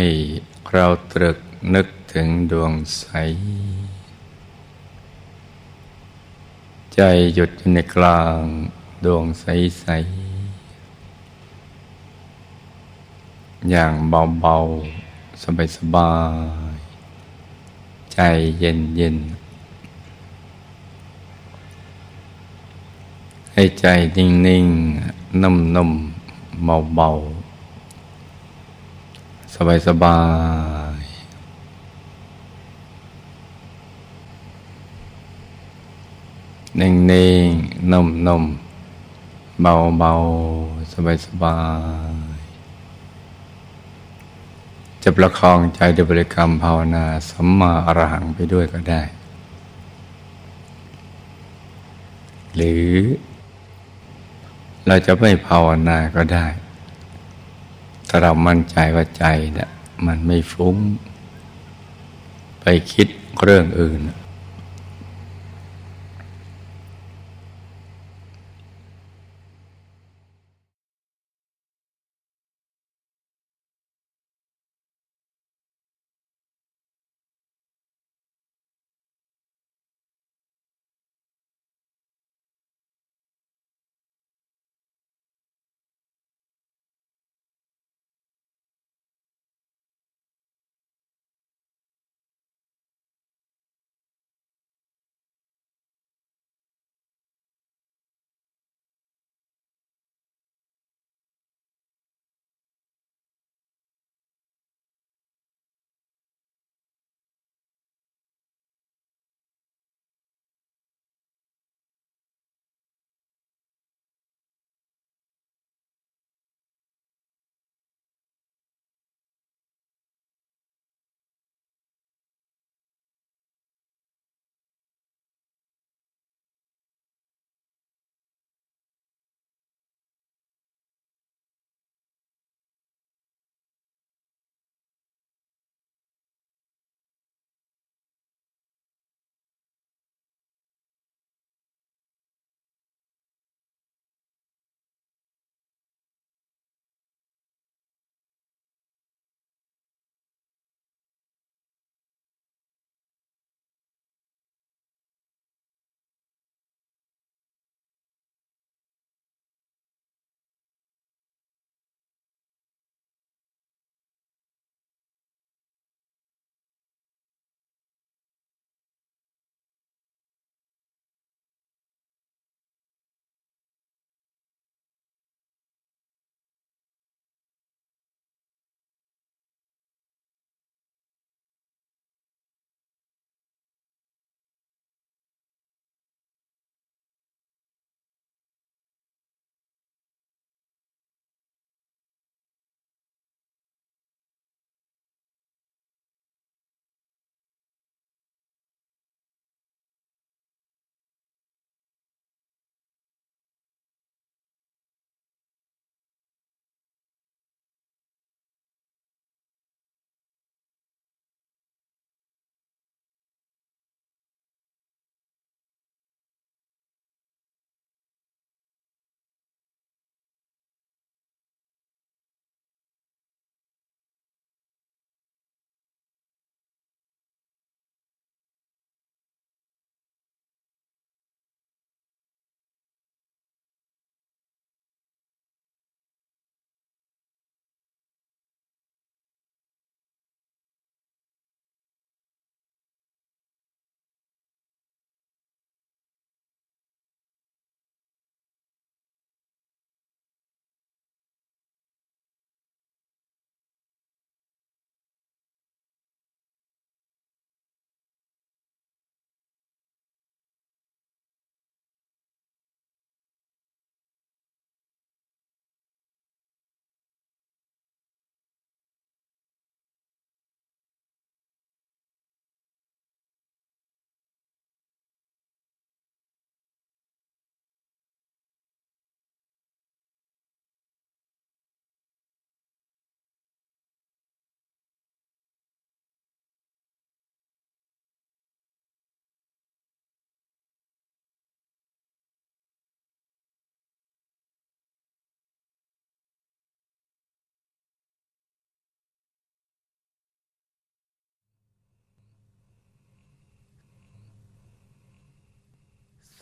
[0.00, 0.12] ให้
[0.70, 1.38] เราตรึก
[1.74, 3.04] นึกถึงดวงใส
[6.94, 7.00] ใจ
[7.34, 8.40] หยุดอยู่ในกลาง
[9.04, 13.92] ดวงใสๆอย่าง
[14.40, 15.42] เบาๆ
[15.76, 16.12] สบา
[16.72, 18.18] ยๆ ใจ
[18.58, 23.86] เย็นๆให้ใจ
[24.16, 26.64] นิ่งๆ นุ่มๆ
[26.96, 27.37] เบาๆ
[29.58, 30.20] สบา
[30.98, 31.18] ยๆ
[36.80, 37.46] นิ่งนิ่ง
[37.92, 38.44] นุ่มนุ่ม
[39.62, 40.12] เบาเบา
[40.92, 41.58] สบายสบา
[42.10, 42.38] ย
[45.02, 49.02] จะประคองใจด้วยบริกรรมภาวนาสัมมาอรหังไปด้วยก็ได้
[52.56, 52.92] หรือ
[54.86, 56.46] เราจะไม่ภาวนาก็ได้
[58.08, 59.70] ถ้าเรามั่นใจว่าใจเนะี่ย
[60.06, 60.76] มันไม่ฟุ้ง
[62.60, 63.08] ไปคิด
[63.42, 64.00] เรื่องอื่น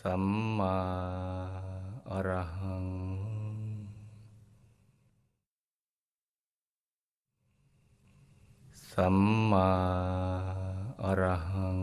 [0.09, 0.27] สัม
[0.59, 0.77] มา
[2.11, 2.87] อรหัง
[8.91, 9.17] สัม
[9.51, 9.71] มา
[11.03, 11.79] อรหัง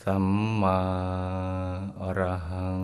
[0.00, 0.26] สัม
[0.60, 0.80] มา
[2.00, 2.82] อรหัง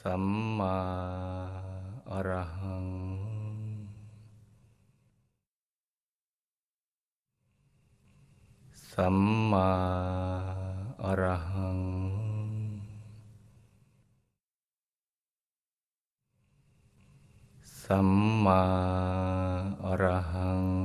[0.00, 0.24] สัม
[0.58, 0.78] มา
[2.10, 2.86] อรหัง
[8.92, 9.18] สัม
[9.50, 9.70] มา
[11.04, 11.80] อรหัง
[17.82, 18.10] สัม
[18.44, 18.62] มา
[19.84, 20.75] อรหัง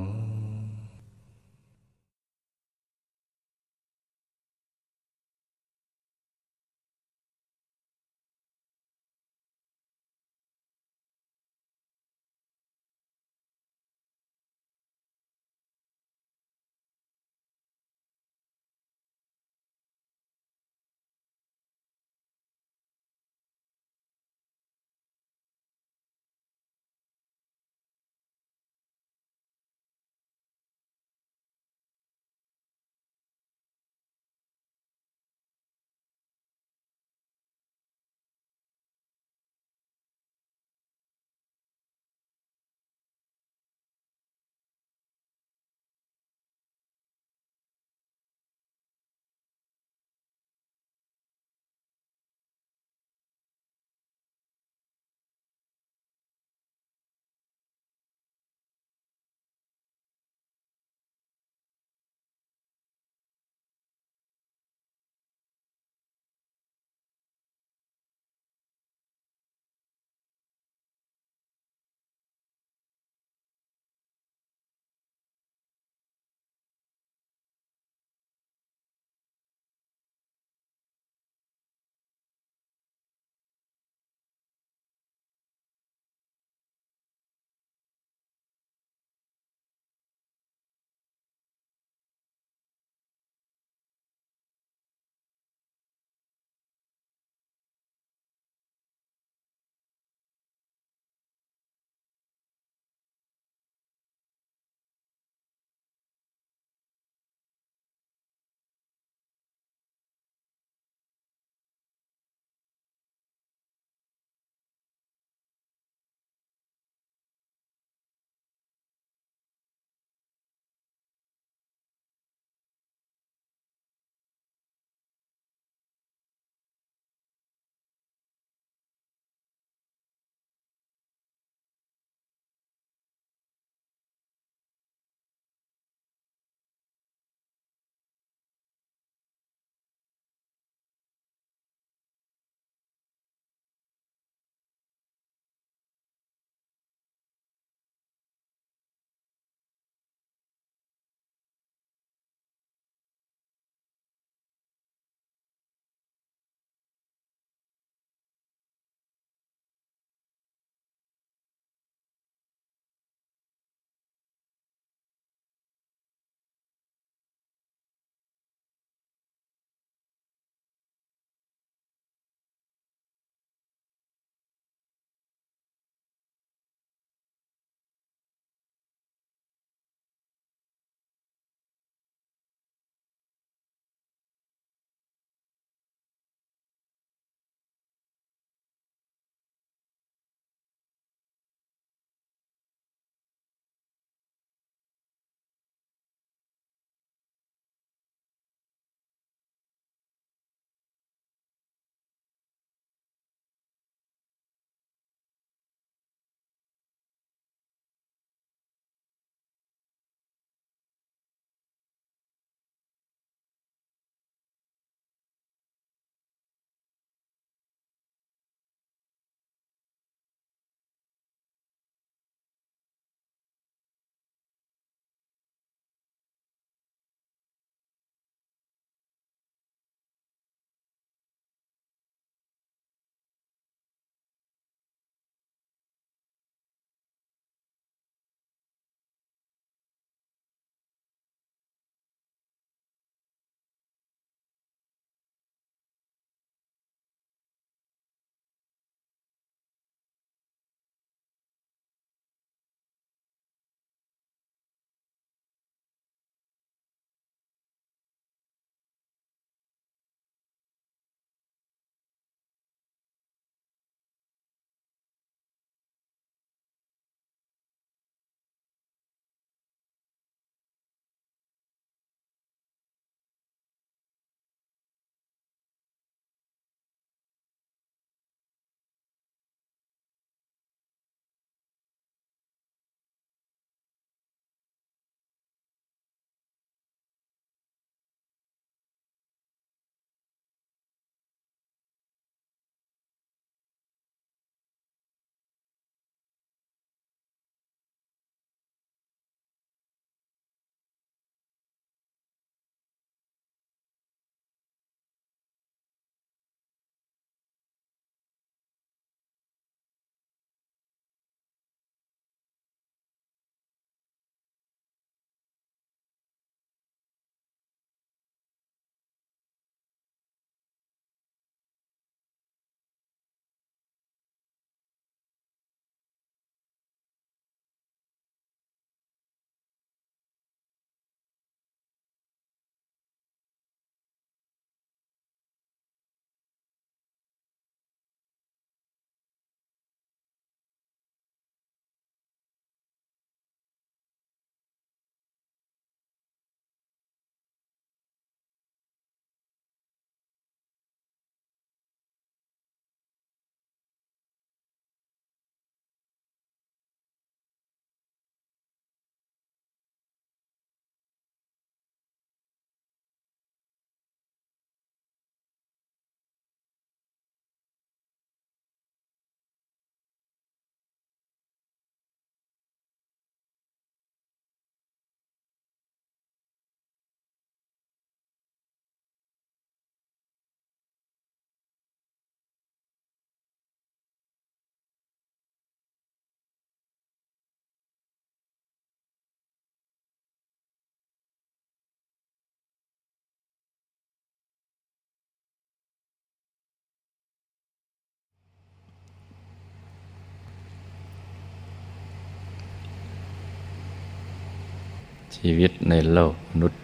[405.36, 406.82] ชีวิตในโลกมนุษย์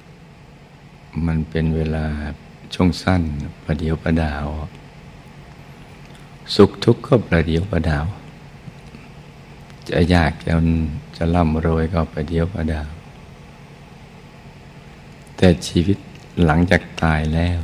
[1.26, 2.06] มันเป็นเวลา
[2.74, 3.22] ช่วงสั้น
[3.64, 4.46] ประเดียวประดาว
[6.56, 8.06] สุขทุกข์ก็ประเดียวประดาว
[9.90, 10.54] จะยากจะ
[11.18, 12.90] จะร่ำรวยก็ประเดียวประดาว
[15.38, 15.98] แต่ชีวิต
[16.46, 17.60] หลังจากตายแล้ว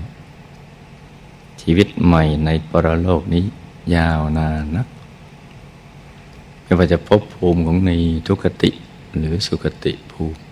[1.61, 3.43] ชีวิตใหม่ในปรโลกนี้
[3.95, 4.87] ยาวนานนัก
[6.63, 7.91] ไม่ว่าจะพบภูมิของใน
[8.27, 8.69] ทุกติ
[9.17, 10.42] หรือสุคติภูมิ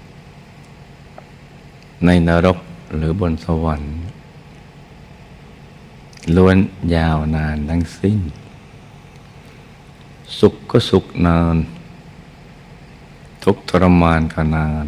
[2.06, 2.60] ในนรก
[2.96, 3.96] หรือบนสวรรค์
[6.36, 6.58] ล้วน
[6.96, 8.20] ยาวนานทั้งสิ้น
[10.40, 11.56] สุขก็สุขนาน
[13.44, 14.88] ทุกทรมานก็นาน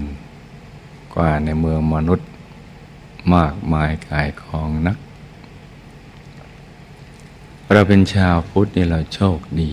[1.15, 2.29] กว่าในเมืองมนุษย์
[3.33, 4.97] มากมายกายของนัก
[7.73, 9.71] เราเป็นชาวพุทธนี่เราโชคดี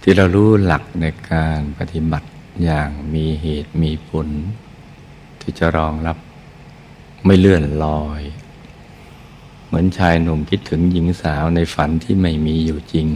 [0.00, 2.26] ที่เรารู้หลักในการปฏิบัติ
[2.64, 4.28] อย่างมีเหตุมีผล
[5.40, 6.16] ที่จะรองรับ
[7.24, 8.22] ไม่เลื่อนลอย
[9.66, 13.06] เหมือนชายหนุ่มคิดถึงหญิงสาวในฝันที่ไม่มีอยู่จริง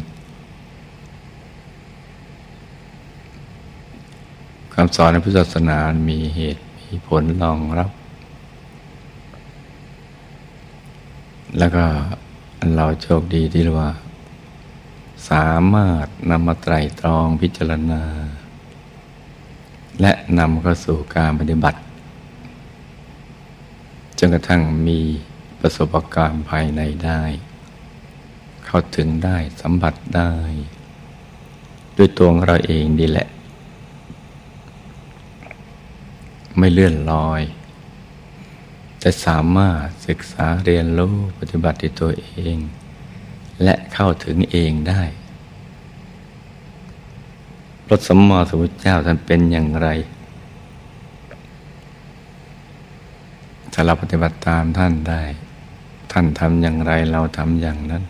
[4.75, 5.79] คำสอนในพุทธศาสนา
[6.11, 7.91] มีเหตุมีผลรองรับ
[11.59, 11.85] แล้วก็
[12.77, 13.91] เราโชคดีที่ว่า
[15.31, 18.03] สามารถนำมาไตรตรองพิจารณา
[20.01, 21.79] และนำเข้าสู่การปฏิบัติ
[24.19, 25.01] จนกระทั่งมี
[25.61, 27.23] ประสบการณ์ภายในได้
[28.67, 30.33] เข้าถึงได้สัมผัสได้
[31.97, 33.29] ด้วยตัวของเราเองดีแหละ
[36.59, 37.43] ไม่เลื่อนลอย
[39.03, 42.57] จะสามารถศึกษาเรียนรู้ปฏิบัติตัวเอง
[43.63, 45.03] และเข้าถึงเองได้
[47.91, 49.89] รถสมมติสมุทเจ้าท่านเป็นอย่างไร
[53.73, 55.23] ถ้าเราปฏิบัติตามท่านได้
[56.13, 58.03] ท่านทำอย่างไรเราทำอย่างนั้น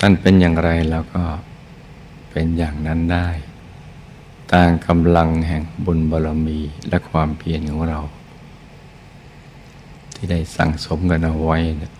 [0.00, 1.22] ท่านเป็นอย่างไรเราก็
[2.30, 3.28] เป็นอย่างนั้นได้
[4.52, 7.98] ตามกำลังแห่งบุญบารมีและความเพียรของเรา
[10.14, 11.92] ที่ได้สั่งสมกันเอาไว้นะ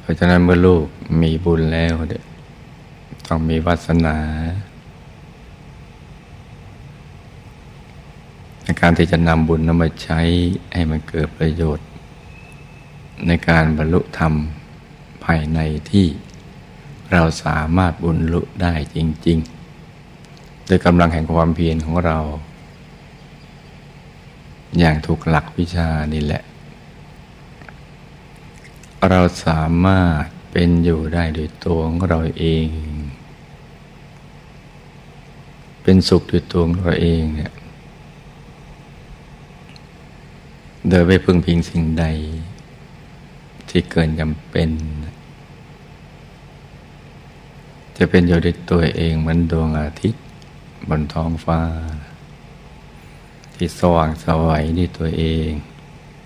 [0.00, 0.84] เพราะฉะนั้นเมื่อลูก
[1.22, 1.94] มีบุญแล้ว
[3.28, 4.18] ต้องมีวาสนา
[8.62, 10.20] ในการที่จะนำบุญนำมาใช้
[10.72, 11.88] ให้มันเกิดประโยชน์
[13.26, 14.32] ในการบรรลุธรรม
[15.24, 15.58] ภายใน
[15.90, 16.06] ที่
[17.12, 19.38] เราสามารถบุญลุได้จริง
[20.04, 22.18] ๆ ด้วยกำลังแห่งความเพียรของเรา
[24.78, 26.42] อย่างถูกหลักวิชานี่แหละ
[29.08, 30.22] เราสามารถ
[30.52, 32.66] เป็นอยู่ได้โดยตัวของเราเอง
[35.88, 37.52] เป็นสุขด้วยตัวของเราเองเนี่ย
[40.88, 42.04] โดยไม่พึ่งพิงสิ่งใด
[43.68, 44.70] ที่เกินจำเป็น
[47.96, 50.22] จะเป็นอยู่ด้วยตัวเองเหมือนดวงอาทิตย์
[50.88, 51.60] บนท้องฟ้า
[53.54, 55.50] ที่สว่างสวัยด้วยตัวเอง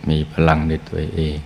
[0.09, 1.37] มีพลังด้วยตัวเอง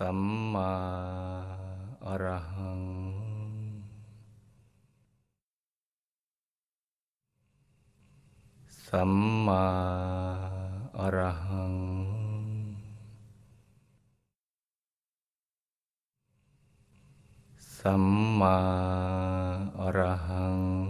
[0.00, 0.20] สัม
[0.54, 0.72] มา
[2.06, 2.82] อรหัง
[8.86, 9.12] สัม
[9.46, 9.64] มา
[10.98, 11.74] อรหัง
[17.78, 18.04] สัม
[18.40, 18.58] มา
[19.80, 20.85] อรหัง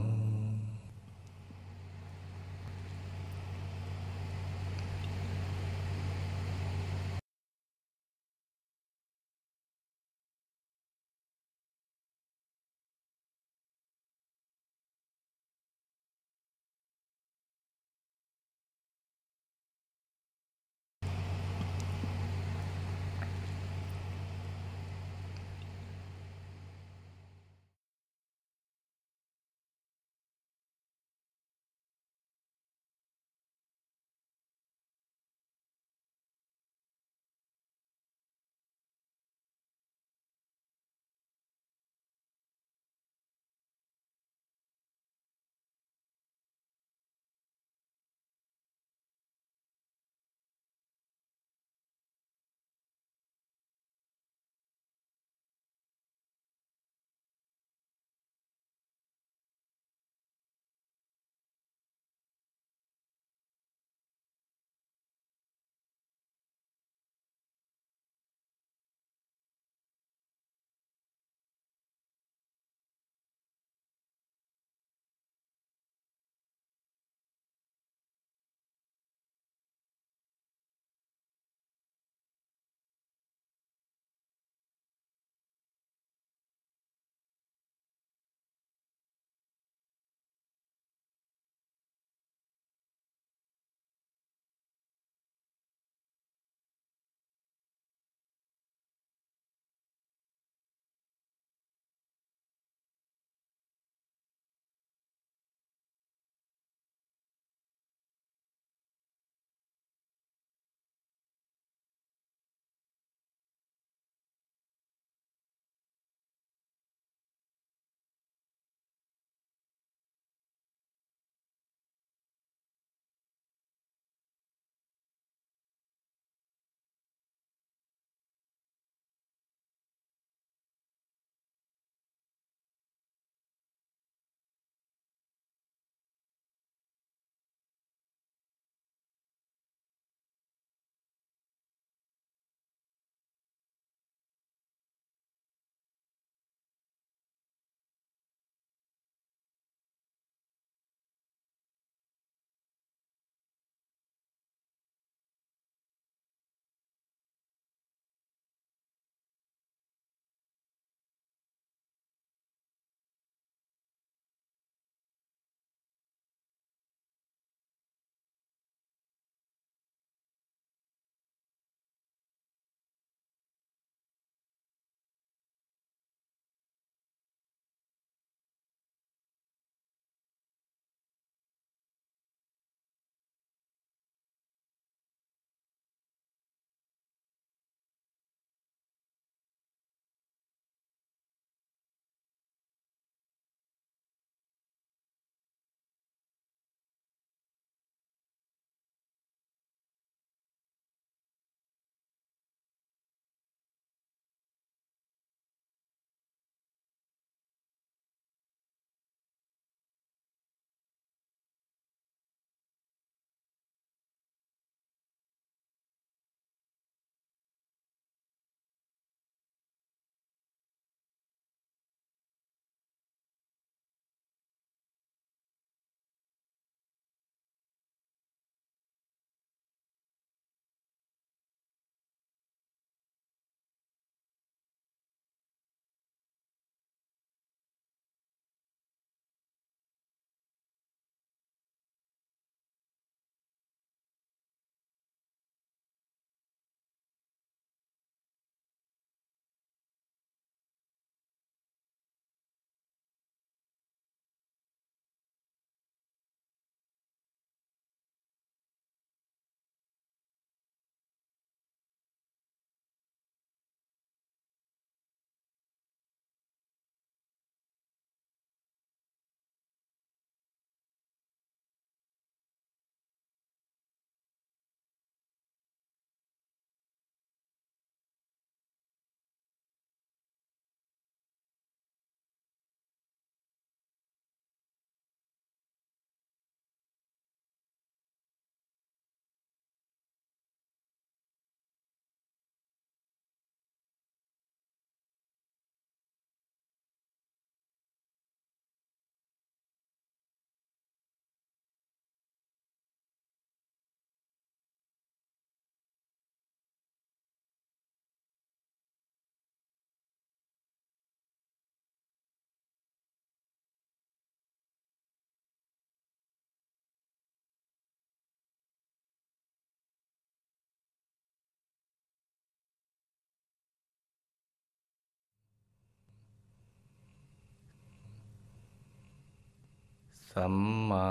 [330.40, 330.56] สัม
[330.90, 331.08] มา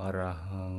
[0.00, 0.76] อรหัง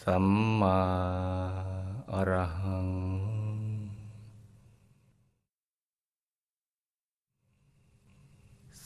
[0.00, 0.26] สัม
[0.60, 0.78] มา
[2.12, 2.90] อรหัง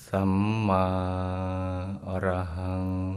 [0.06, 0.32] สัม
[0.68, 0.86] มา
[2.08, 3.07] อรหัง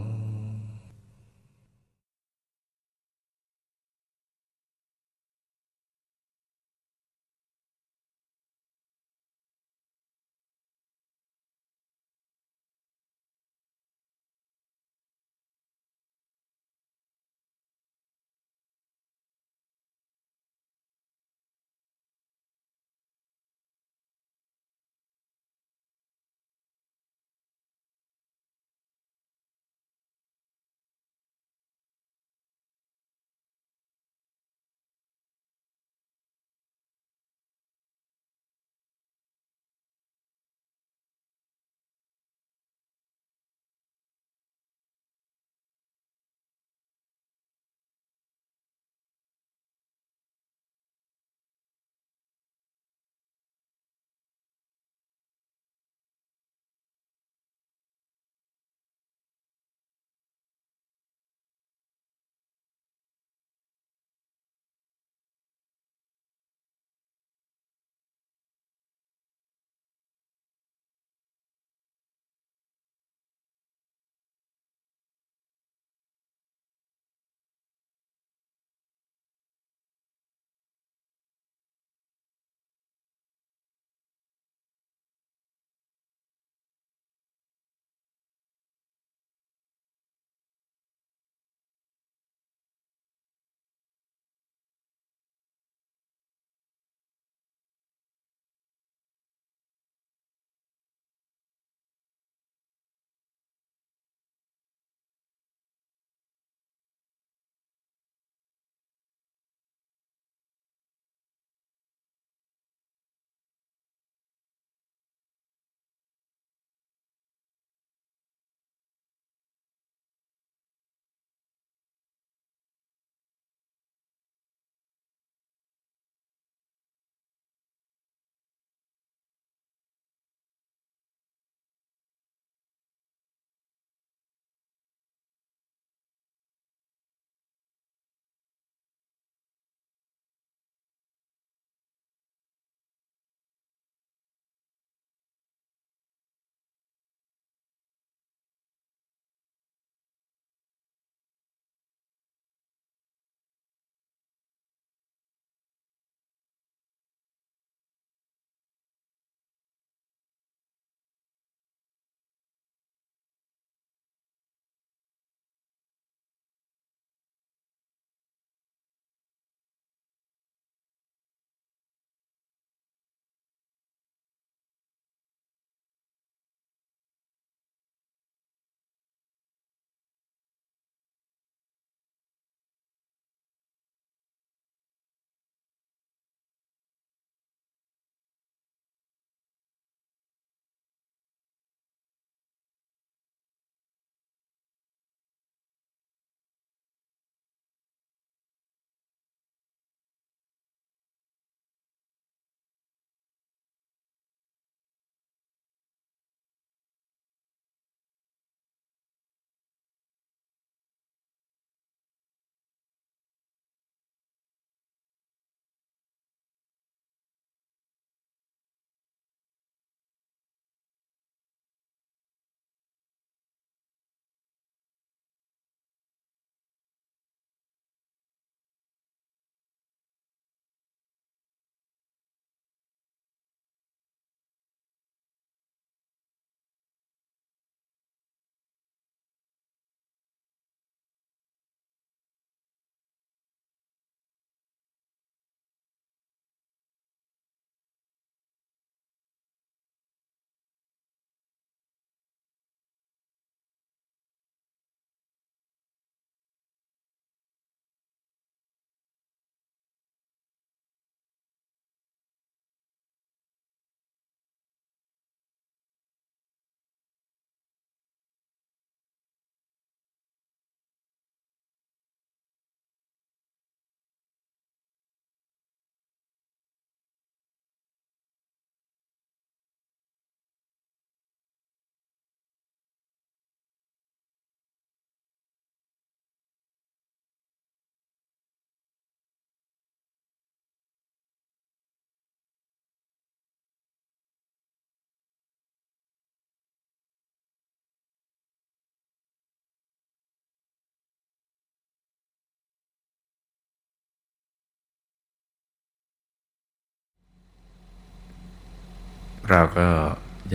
[309.52, 309.90] เราก็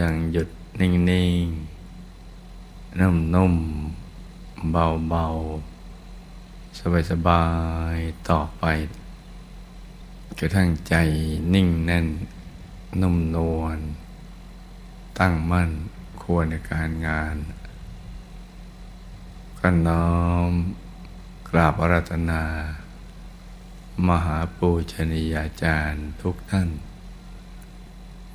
[0.00, 0.48] ยังหยุด
[0.80, 6.78] นิ่งๆ นุ่มๆ เบาๆ
[7.10, 7.46] สบา
[7.94, 8.64] ยๆ ต่อไป
[10.38, 10.94] กระทั่งใจ
[11.54, 12.06] นิ่งแน่น
[13.00, 13.78] นุ่มนวล
[15.18, 15.70] ตั้งมั่น
[16.22, 17.36] ควรในการงาน
[19.58, 20.16] ก็น้อ
[20.50, 20.52] ม
[21.48, 22.42] กราบอารัตนา
[24.06, 26.70] มหาปูชนียาจารย์ทุกท่าน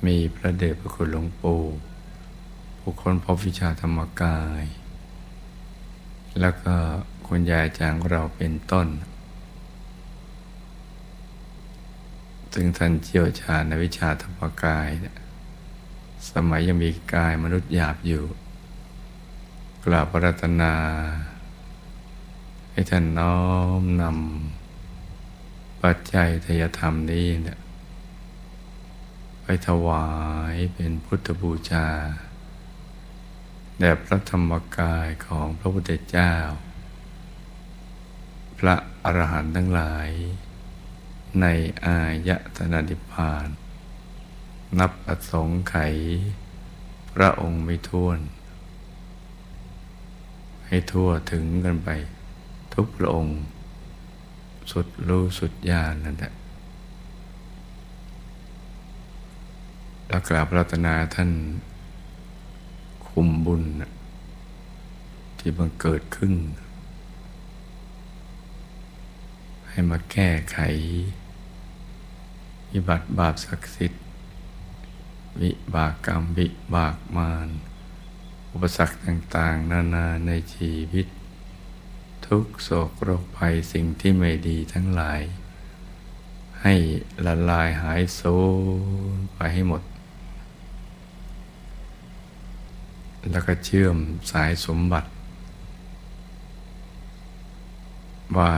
[0.06, 1.62] มีพระเดชพระคุณหลวงปู่
[2.80, 4.62] ผู้คนพบวิชาธรรมกาย
[6.40, 6.74] แล้วก็
[7.26, 8.88] คุณยายจางเราเป็นต้น
[12.54, 14.88] ซึ่งท่านเชี่ยวชาญในวิชาธรรมกาย
[16.30, 18.24] สมัยยังมีกายมนุษย์หยาบอยู่
[19.84, 20.74] กราบพระรัตนา
[22.72, 23.38] ให้ท่านน้อ
[23.80, 27.58] มนำปัจจัยทยธรรมนี้เนี่ย
[29.42, 30.08] ไปถวา
[30.52, 31.88] ยเป็นพุทธบูชา
[33.78, 36.34] แด่พระธรรมกายของพระพุทธเจ้า
[38.58, 38.74] พระ
[39.04, 40.10] อรหันต์ทั้งหลาย
[41.40, 41.46] ใน
[41.84, 43.48] อายตนานิพาน
[44.78, 45.96] นับอสงไขย
[47.14, 48.18] พระองค์ไม่ท้วน
[50.66, 51.88] ให้ทั่วถึงกันไป
[52.74, 53.38] ทุกพระองค์
[54.70, 56.32] สุดรู้สุดญาณนั่นแหละ
[60.12, 61.30] แล้วกราบรัตนาท่าน
[63.08, 63.62] คุมบุญ
[65.38, 66.34] ที่บังเกิดขึ้น
[69.68, 70.58] ให้มาแก้ไข
[72.72, 74.02] วิบัติบาปศักดิ์สิทธิ์
[75.40, 77.48] วิบากกรรมวิบากมาร
[78.52, 81.06] อุปสรรคต่างๆ นานาในชีวิต
[82.26, 85.20] ทุกโศกโรคภัยสิ่งที่ไม่ดีทั้งหลาย
[86.62, 86.74] ให้
[87.26, 88.36] ละลายหายสู
[89.16, 89.82] ญไปให้หมด
[93.30, 93.96] แล้วก็เชื่อม
[94.30, 95.10] สายสมบัติ
[98.38, 98.54] ว่า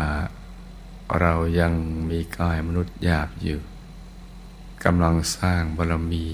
[1.20, 1.72] เรายัง
[2.10, 3.60] มีกายมนุษย์หยาบอยู่
[4.84, 6.26] กำลังสร้างบารมี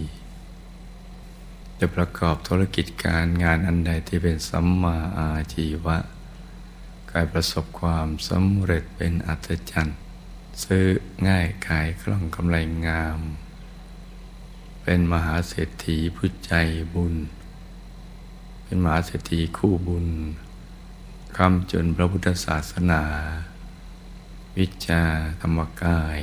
[1.79, 5.97] จะประกอบธุรกิจการงานอันใดที่เป็นสัมมาอาชีวะ
[7.11, 9.99] กายประสบความสำเร็จเป็นอัศจรรย์
[10.65, 10.87] ซื้อ
[11.29, 13.19] ง่ายขายคล่องกำไรงาม
[14.83, 16.55] เป็นมหาเศรษฐีผู้ใจ
[16.95, 17.15] บุญ
[18.71, 20.07] เป็นมหาเศรษฐีคู่บุญ
[21.37, 23.03] คำจนพระพุทธศาสนา
[24.59, 25.03] วิชา
[25.41, 26.19] ธรรมกาย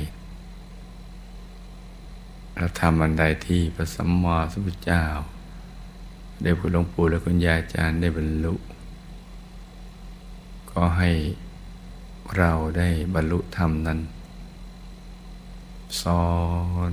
[2.56, 5.04] เราทำอันใดที่พระสัมมาสัมพุทธเจ้า
[6.42, 8.54] ได้พูดหลวงปู่และคุณยายอาจารย์ได้บรรลุ
[10.70, 11.10] ก็ให้
[12.36, 14.00] เราได้บรรลุธรรมนั้น
[16.02, 16.24] ซ้อ
[16.90, 16.92] น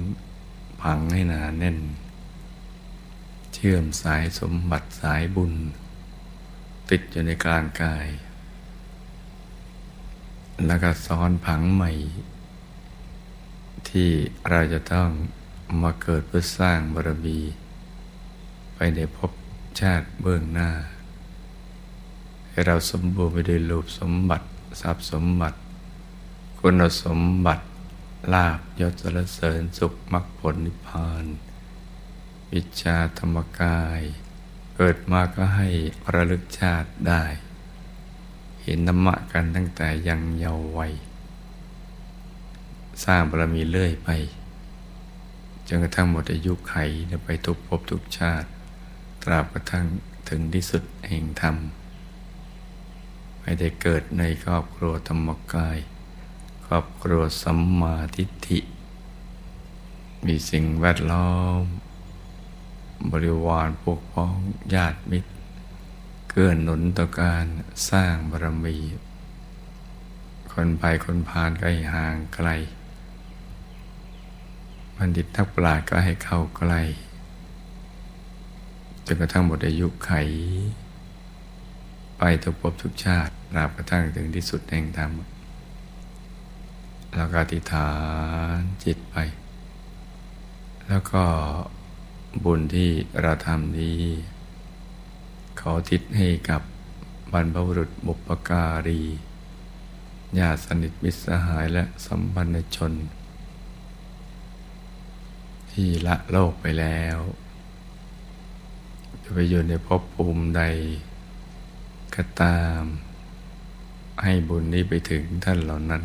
[0.82, 1.80] ผังให้หนาแน่น
[3.58, 5.54] เชื่อมสายสมบัติสายบุญ
[6.90, 8.08] ติดอยู่ในกลางกาย
[10.66, 11.92] แล้วก็ซ้อนผังใหม่
[13.90, 14.10] ที่
[14.50, 15.10] เราจะต้อง
[15.82, 17.40] มาเกิดเพื่อสร้างบารมี
[18.76, 19.32] ไปในภพ
[19.80, 20.72] ชาติเบื้องหน้า
[22.50, 24.48] ให้เราสมบูรณ์ไปด้วยรูปสมบัติ
[24.82, 25.58] ทรัพย์สมบัติ
[26.60, 27.66] คุณสมบัติ
[28.34, 31.26] ลาบยศสรเสริญสุขมรรคผลนิพพาน
[32.54, 34.02] วิชาธรรมกาย
[34.76, 35.70] เกิดมาก็ให้
[36.14, 37.24] ระลึกชาติได้
[38.64, 40.94] เห็นธรรมะกันตั้งแต่ยังเยาว์วัย
[43.04, 44.10] สร้างบารมีเรื่อยไป
[45.68, 46.76] จนกระทั่งหมดอายุไข
[47.24, 48.48] ไปทุกภพทุกชาติ
[49.24, 49.86] ตราบกระทั่ง
[50.30, 51.56] ถึงที่สุดแห่งธรรม
[53.42, 55.78] ไม่ได้เกิดในครอบครัวธรรมกาย
[56.66, 58.60] ครอบครัวสัมมาทิฏฐิ
[60.26, 61.62] มีสิ่งแวดล้อม
[63.12, 64.38] บริวารพวกพ้อง
[64.74, 65.32] ญาติมิตร
[66.30, 67.46] เกื้อหนุนต่อการ
[67.90, 68.78] สร้างบารมี
[70.52, 72.50] คนไปคนผ่านก็ห่างไกล
[74.96, 76.82] บัณฑิตทักปราชก็ให้เข้าใกล้
[79.06, 80.12] จนกระทั่งหมดอายุไข
[82.18, 85.12] ไปทุกภพทุกชาติราบกระทั่งถึงที่สุดแห่งธรรม
[87.16, 87.90] แล้วก็ติฐา
[88.58, 89.16] นจิตไป
[90.88, 91.24] แล้วก็
[92.44, 92.90] บุญที่
[93.22, 94.02] เราทำนี้
[95.60, 96.62] ขอทิศให้กับ
[97.32, 99.02] บรรพบุรุษบุปการี
[100.40, 102.94] ญาติสนิทมิตรสหายและสัมพันธชน
[105.72, 107.18] ที่ละโลกไปแล้ว
[109.24, 110.64] จะไปอยู่ในภพภูมิใด
[112.16, 112.82] ก็ตาม
[114.24, 116.04] ให้บุญนี้ไปถึงท่านเหล่านั้น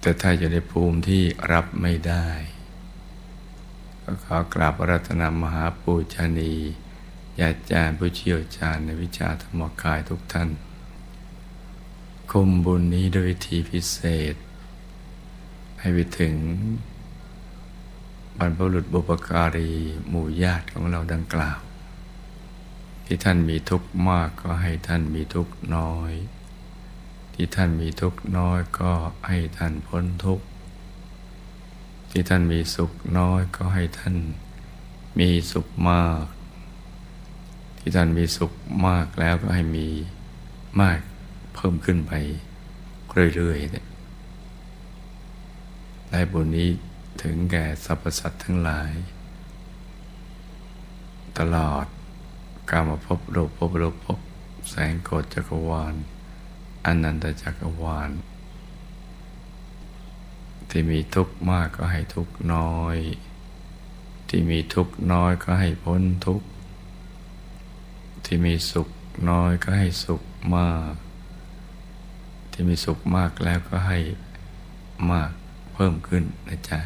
[0.00, 1.22] แต่ถ้าอยู่ในภูมิที่
[1.52, 2.26] รับไม่ได้
[4.12, 6.52] ก็ขอกราบรัตนามหาปูชนี
[7.40, 10.50] ญาจารย์ผู้เชี่ยวชาญในวิชาธรรมกายทุกท่าน
[12.30, 13.98] คุมบุญนี้ด้วยวิธีพิเศ
[14.32, 14.34] ษ
[15.80, 16.34] ให้ไปถึง
[18.38, 19.70] บรรพบุรุษบุปการี
[20.08, 21.58] หมู่ญาติของเราดังกล่าว
[23.04, 26.12] ที่ท่านมีทุกข์มากก็ให้ท่านมีทุกข์น้อย
[27.34, 28.92] ที่ท่านมีทุกข์น้อยก็
[29.28, 30.44] ให้ท่านพ้นทุกข์
[32.12, 34.14] ที่ท่านมีสุขน้อยก็ให้ท่าน
[35.18, 36.24] มีสุขมาก
[37.78, 38.52] ที่ท่านมีสุข
[38.86, 39.88] มากแล้วก็ให้มี
[40.80, 41.00] มาก
[41.54, 42.12] เพิ่มขึ้นไป
[43.36, 43.86] เรื่อยๆเนี่ย
[46.10, 46.70] ได้บุญนี้
[47.22, 48.92] ถึงแก่สรรพสัตว์ทั้งหลาย
[51.38, 51.86] ตลอด
[52.70, 54.18] กามาพบโลกพบโลกพบ
[54.70, 55.94] แสงโกฏจักรวาล
[56.86, 58.10] อนันตจักรวาล
[60.74, 62.96] ที่มีทุกข์มากก็ให้ทุกข์น้อย
[64.28, 66.46] ที่มีทุกข์น้อยก็ให้พ้นทุกข์
[68.24, 68.88] ที่มีสุข
[69.30, 70.22] น้อยก็ให้สุข
[70.56, 70.94] มาก
[72.52, 73.98] ที่มีสุขมากแล้วก็ให้
[75.12, 75.30] มาก
[75.74, 76.80] เพิ่มขึ้นนะจ๊ะ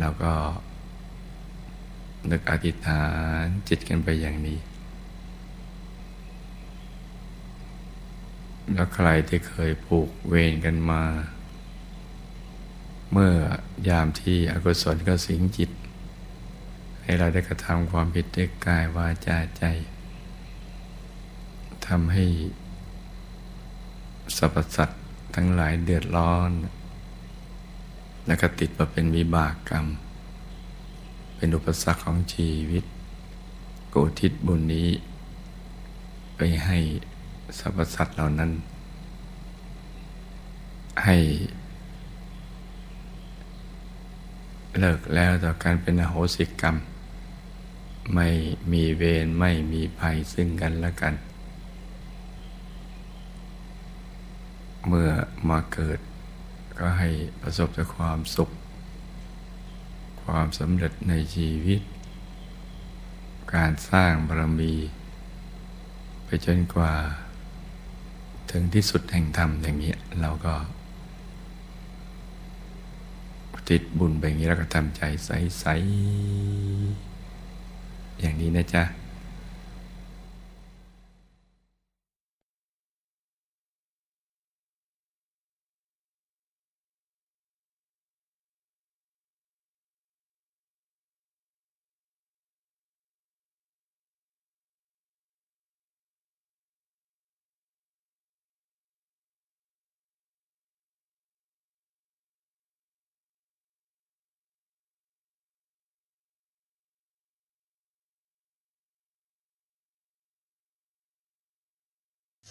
[0.00, 0.32] แล้วก็
[2.30, 3.04] นึกอธิษฐา
[3.42, 4.58] นจิตกันไปอย่างนี้
[8.72, 11.02] แล้วใครที่เคยผูกเวรกันมา
[13.12, 13.34] เมื่อ
[13.88, 15.70] ยามที่อกุศลก็สิงจิต
[17.02, 19.64] ให้เราได้กระทำความผิดด้วยกายวาจาใจ
[21.86, 22.24] ทำให้
[24.36, 25.02] สรรพสัตว์
[25.34, 26.50] ทั้งหลายเดือดร้อน
[28.26, 29.86] แล้วก็ติดมาเป็นวิบากกรรม
[31.36, 32.84] เป็นอุปสรรคของชีวิต
[33.88, 34.88] โกทิศบุญนี้
[36.36, 36.78] ไปให้
[37.58, 38.50] สรรพสัตว์เหล่านั้น
[41.04, 41.16] ให้
[44.80, 46.76] เลิกแล้วต่อการเป็นอโหสิกรรม
[48.14, 48.28] ไม่
[48.72, 51.14] มีเวรไม่มีภัยซึ่งกันและกัน
[54.86, 55.10] เมื่อ
[55.48, 55.98] มาเกิด
[56.78, 57.08] ก็ให้
[57.40, 58.50] ประสบแต่ความสุข
[60.22, 61.80] ความสำเร็จในชีวิต
[63.54, 64.74] การสร้างบารมี
[66.24, 66.92] ไปจนกว่า
[68.50, 70.54] ถึงที่สุดแห่งธรรมอย่างนี้เราก็
[73.70, 75.64] ติดบุญไปอย่างนี้แล้วก็ทำใจใส
[76.92, 78.82] ๆ อย่างนี้นะจ๊ะ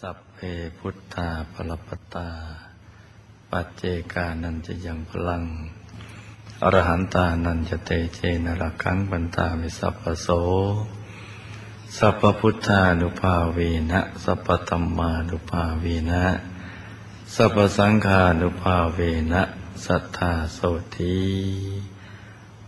[0.08, 0.40] สัพเพ
[0.78, 2.28] พุทธาปรปตา
[3.50, 5.44] ปัจเจกานันจะยังพลัง
[6.62, 10.28] อรหันตานันจะเตเจนรักังบันตามิสัพพโส
[11.96, 13.58] สัพพุทธานุภาเว
[13.90, 16.24] นะ สัพพธรรมานุภาเวนะ
[17.34, 19.00] สัพพสังฆานุภาเว
[19.32, 19.42] นะ
[19.84, 20.58] สัทธาโส
[20.96, 21.18] ที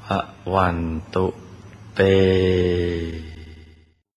[0.05, 0.21] พระ
[0.55, 0.79] วัน
[1.15, 1.27] ตุ
[1.95, 2.01] เต